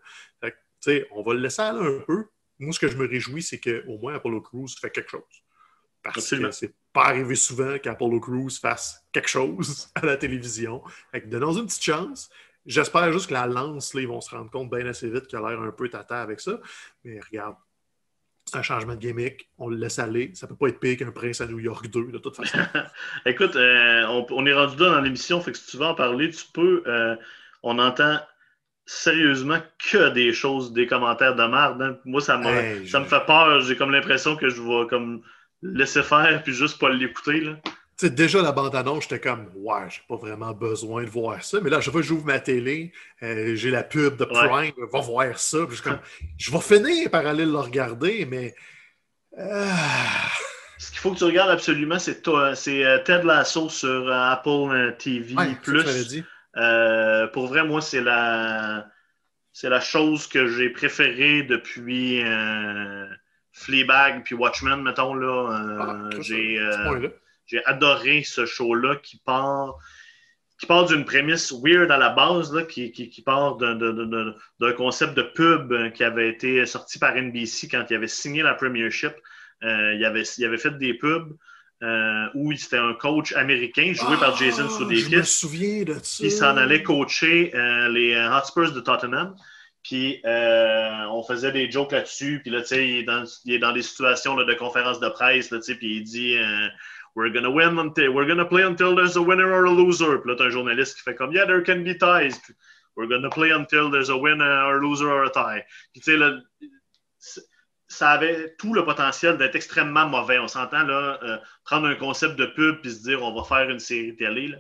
[0.82, 2.28] Fait on va le laisser aller un peu,
[2.60, 5.44] moi, ce que je me réjouis, c'est qu'au moins Apollo Crews fait quelque chose.
[6.04, 10.82] Parce que c'est pas arrivé souvent qu'Apollo Crews fasse quelque chose à la télévision.
[11.12, 12.30] Fait que donnons une petite chance.
[12.66, 15.38] J'espère juste que la lance, là, ils vont se rendre compte bien assez vite qu'il
[15.40, 16.60] a l'air un peu tata avec ça.
[17.04, 17.56] Mais regarde,
[18.46, 19.50] c'est un changement de gimmick.
[19.58, 20.32] On le laisse aller.
[20.36, 22.58] Ça peut pas être pire qu'un prince à New York 2, de toute façon.
[23.26, 25.42] Écoute, euh, on, est rendu là dans l'émission.
[25.42, 26.84] Fait que si tu veux en parler, tu peux.
[26.88, 27.16] Euh,
[27.64, 28.20] on entend
[28.90, 29.60] sérieusement
[29.92, 31.80] que des choses, des commentaires de merde.
[31.80, 31.98] Hein.
[32.06, 32.42] Moi, ça,
[32.88, 33.62] ça me fait peur.
[33.62, 35.22] J'ai comme l'impression que je vais comme
[35.62, 37.44] laisser faire puis juste pas l'écouter.
[37.98, 41.60] sais, déjà, la bande-annonce, j'étais comme, ouais, j'ai pas vraiment besoin de voir ça.
[41.62, 45.02] Mais là, chaque fois que j'ouvre ma télé, euh, j'ai la pub de Prime, va
[45.02, 45.60] voir ça.
[45.70, 46.00] je, comme,
[46.40, 48.56] je vais finir par aller le regarder, mais.
[49.38, 49.68] Euh,
[50.80, 55.36] Ce qu'il faut que tu regardes absolument, c'est euh, Ted Lasso sur Apple TV.
[55.62, 56.24] Plus.
[56.60, 58.88] Euh, pour vrai, moi, c'est la,
[59.54, 63.08] c'est la chose que j'ai préférée depuis euh,
[63.54, 65.14] Fleabag puis Watchmen, mettons.
[65.14, 66.60] Là, euh, ah, j'ai,
[67.46, 69.78] j'ai adoré ce show-là qui part
[70.60, 74.74] qui part d'une prémisse weird à la base, là, qui, qui, qui part d'un, d'un,
[74.74, 79.14] concept de pub qui avait été sorti par NBC quand il avait signé la Premiership.
[79.62, 81.32] il, avait, il avait fait des pubs.
[81.82, 85.10] Euh, où c'était un coach américain joué par Jason ah, Sudeikis.
[85.12, 86.26] Je me souviens de ça.
[86.26, 89.34] Il s'en allait coacher euh, les euh, Hotspurs de Tottenham.
[89.82, 92.42] Puis on faisait des jokes là-dessus.
[92.42, 95.52] Puis là, tu sais, il, il, est dans des situations là, de conférences de presse,
[95.52, 96.36] là, tu sais, puis il dit
[97.16, 100.20] We're gonna win until, we're gonna play until there's a winner or a loser.
[100.20, 102.42] Puis là, t'as un journaliste qui fait comme Yeah, there can be ties.
[102.98, 105.64] We're gonna play until there's a winner or a loser or a tie.
[105.94, 106.40] Puis tu sais, là,
[107.90, 110.38] ça avait tout le potentiel d'être extrêmement mauvais.
[110.40, 113.70] On s'entend là, euh, prendre un concept de pub puis se dire on va faire
[113.70, 114.56] une série télé.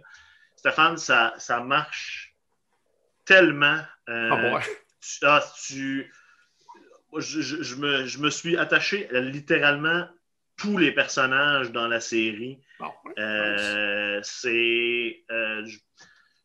[0.56, 2.34] Stéphane, ça, ça marche
[3.26, 3.78] tellement.
[4.10, 4.60] Euh, ah,
[5.24, 6.12] ah tu,
[7.18, 10.08] je, me, je, me, suis attaché à littéralement
[10.58, 12.60] tous les personnages dans la série.
[12.80, 15.24] Ah, euh, c'est.
[15.30, 15.78] je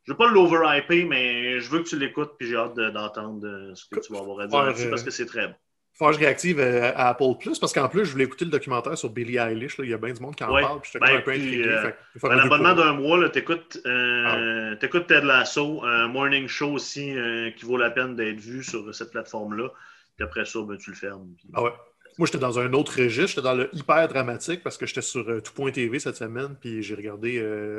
[0.07, 3.87] ne veux pas l'overhyper, mais je veux que tu l'écoutes puis j'ai hâte d'entendre ce
[3.87, 5.55] que tu vas avoir à dire là-dessus parce que c'est très bon.
[5.97, 8.51] Faut que je réactive euh, à Apple Plus parce qu'en plus, je voulais écouter le
[8.51, 9.79] documentaire sur Billie Eilish.
[9.79, 9.85] Là.
[9.85, 10.81] Il y a bien du monde qui en parle.
[10.81, 11.65] Puis ben, un peu intrigué.
[11.69, 11.91] Euh,
[12.25, 14.87] un abonnement d'un mois, tu écoutes, euh, ah.
[14.89, 17.15] Ted Lasso, un morning show aussi
[17.57, 19.69] qui vaut la peine d'être vu sur cette plateforme-là.
[20.17, 21.29] Puis après ça, ben, tu le fermes.
[21.37, 21.73] puis- Ah ouais.
[22.19, 23.29] Moi, j'étais dans un autre registre.
[23.29, 26.57] J'étais dans le hyper dramatique parce que j'étais sur euh, tout.tv cette semaine.
[26.61, 27.39] Puis j'ai regardé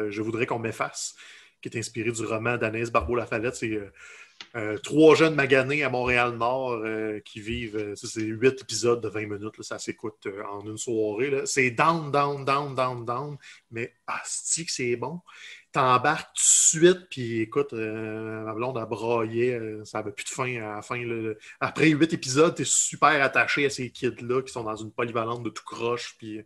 [0.10, 1.16] Je voudrais qu'on m'efface,
[1.62, 3.56] qui est inspiré du roman d'Anaïs Barbeau-Lafayette.
[3.56, 3.78] C'est
[4.56, 7.76] euh, trois jeunes maganés à Montréal-Nord euh, qui vivent.
[7.76, 9.62] euh, c'est huit épisodes de 20 minutes.
[9.62, 11.42] ça s'écoute en une soirée.
[11.46, 13.38] C'est down, down, down, down, down.
[13.72, 15.20] Mais asti que c'est bon.
[15.76, 20.24] T'embarques tout de suite, puis écoute, euh, ma blonde a braillé, euh, ça avait plus
[20.24, 20.96] de fin à la fin.
[21.06, 21.34] là.
[21.60, 25.50] Après huit épisodes, t'es super attaché à ces kids-là qui sont dans une polyvalente de
[25.50, 26.40] tout croche, puis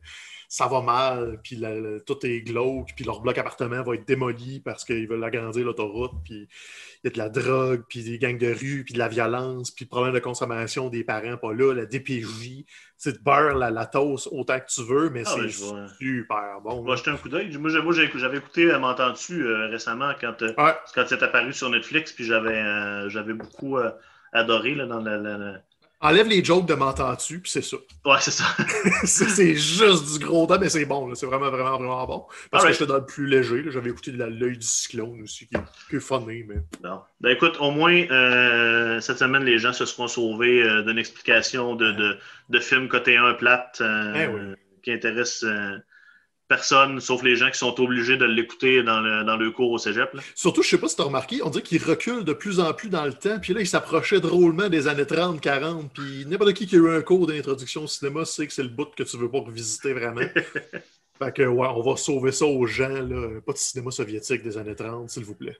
[0.47, 4.07] ça va mal, puis la- la- tout est glauque, puis leur bloc appartement va être
[4.07, 6.47] démoli parce qu'ils veulent agrandir l'autoroute, puis
[7.03, 9.69] il y a de la drogue, puis des gangs de rue, puis de la violence,
[9.69, 12.65] puis le problème de consommation des parents pas là, la DPJ.
[13.01, 15.87] Tu te beurre la, la toast autant que tu veux, mais Ah c'est je vois.
[15.97, 16.71] super bon.
[16.79, 17.55] On va jeter un coup d'œil.
[17.57, 18.77] Moi, j'avais écouté euh,
[19.31, 20.73] Euh, récemment quand, euh, Ouais.
[20.95, 23.77] quand c'est apparu sur Netflix, puis j'avais euh, j'avais beaucoup
[24.33, 25.61] adoré là, dans la, la- la-
[26.01, 27.75] Enlève les jokes de m'entends-tu, puis c'est ça.
[28.05, 28.45] Ouais, c'est ça.
[29.03, 31.13] c'est juste du gros temps, mais c'est bon.
[31.13, 32.25] C'est vraiment, vraiment, vraiment bon.
[32.49, 33.65] Parce que j'étais dans le plus léger.
[33.67, 36.55] J'avais écouté de l'œil du cyclone aussi, qui est, est funny, mais.
[37.19, 41.75] Ben écoute, au moins, euh, cette semaine, les gens se seront sauvés euh, d'une explication
[41.75, 42.17] de, de,
[42.47, 44.55] de film côté 1 plate euh, Eh oui.
[44.83, 45.43] qui intéresse
[46.49, 49.77] personne, sauf les gens qui sont obligés de l'écouter dans le, dans le cours au
[49.77, 50.13] cégep.
[50.13, 50.21] là.
[50.35, 52.73] Surtout, je sais pas si tu as remarqué, on dirait qu'il recule de plus en
[52.73, 53.39] plus dans le temps.
[53.39, 55.93] Puis là, il s'approchait drôlement des années 30, 40.
[55.93, 58.69] Puis n'importe qui qui a eu un cours d'introduction au cinéma sait que c'est le
[58.69, 60.21] bout que tu veux pas revisiter vraiment.
[61.19, 62.89] fait que, ouais, on va sauver ça aux gens.
[62.89, 63.39] Là.
[63.45, 65.57] Pas de cinéma soviétique des années 30, s'il vous plaît.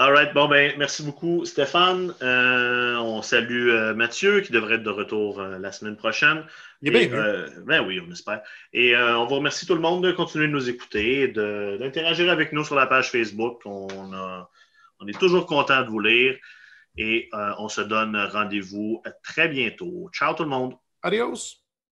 [0.00, 0.32] All right.
[0.32, 2.14] Bon, ben, merci beaucoup, Stéphane.
[2.22, 6.44] Euh, on salue euh, Mathieu, qui devrait être de retour euh, la semaine prochaine.
[6.82, 8.42] Il est bien ben oui, on espère.
[8.72, 12.62] Et on vous remercie tout le monde de continuer de nous écouter, d'interagir avec nous
[12.62, 13.62] sur la page Facebook.
[13.64, 14.48] On, a-
[15.00, 16.36] on est toujours content de vous lire
[16.96, 17.28] et
[17.58, 20.08] on se donne rendez-vous très bientôt.
[20.12, 20.74] Ciao tout le monde.
[21.02, 21.56] Adios!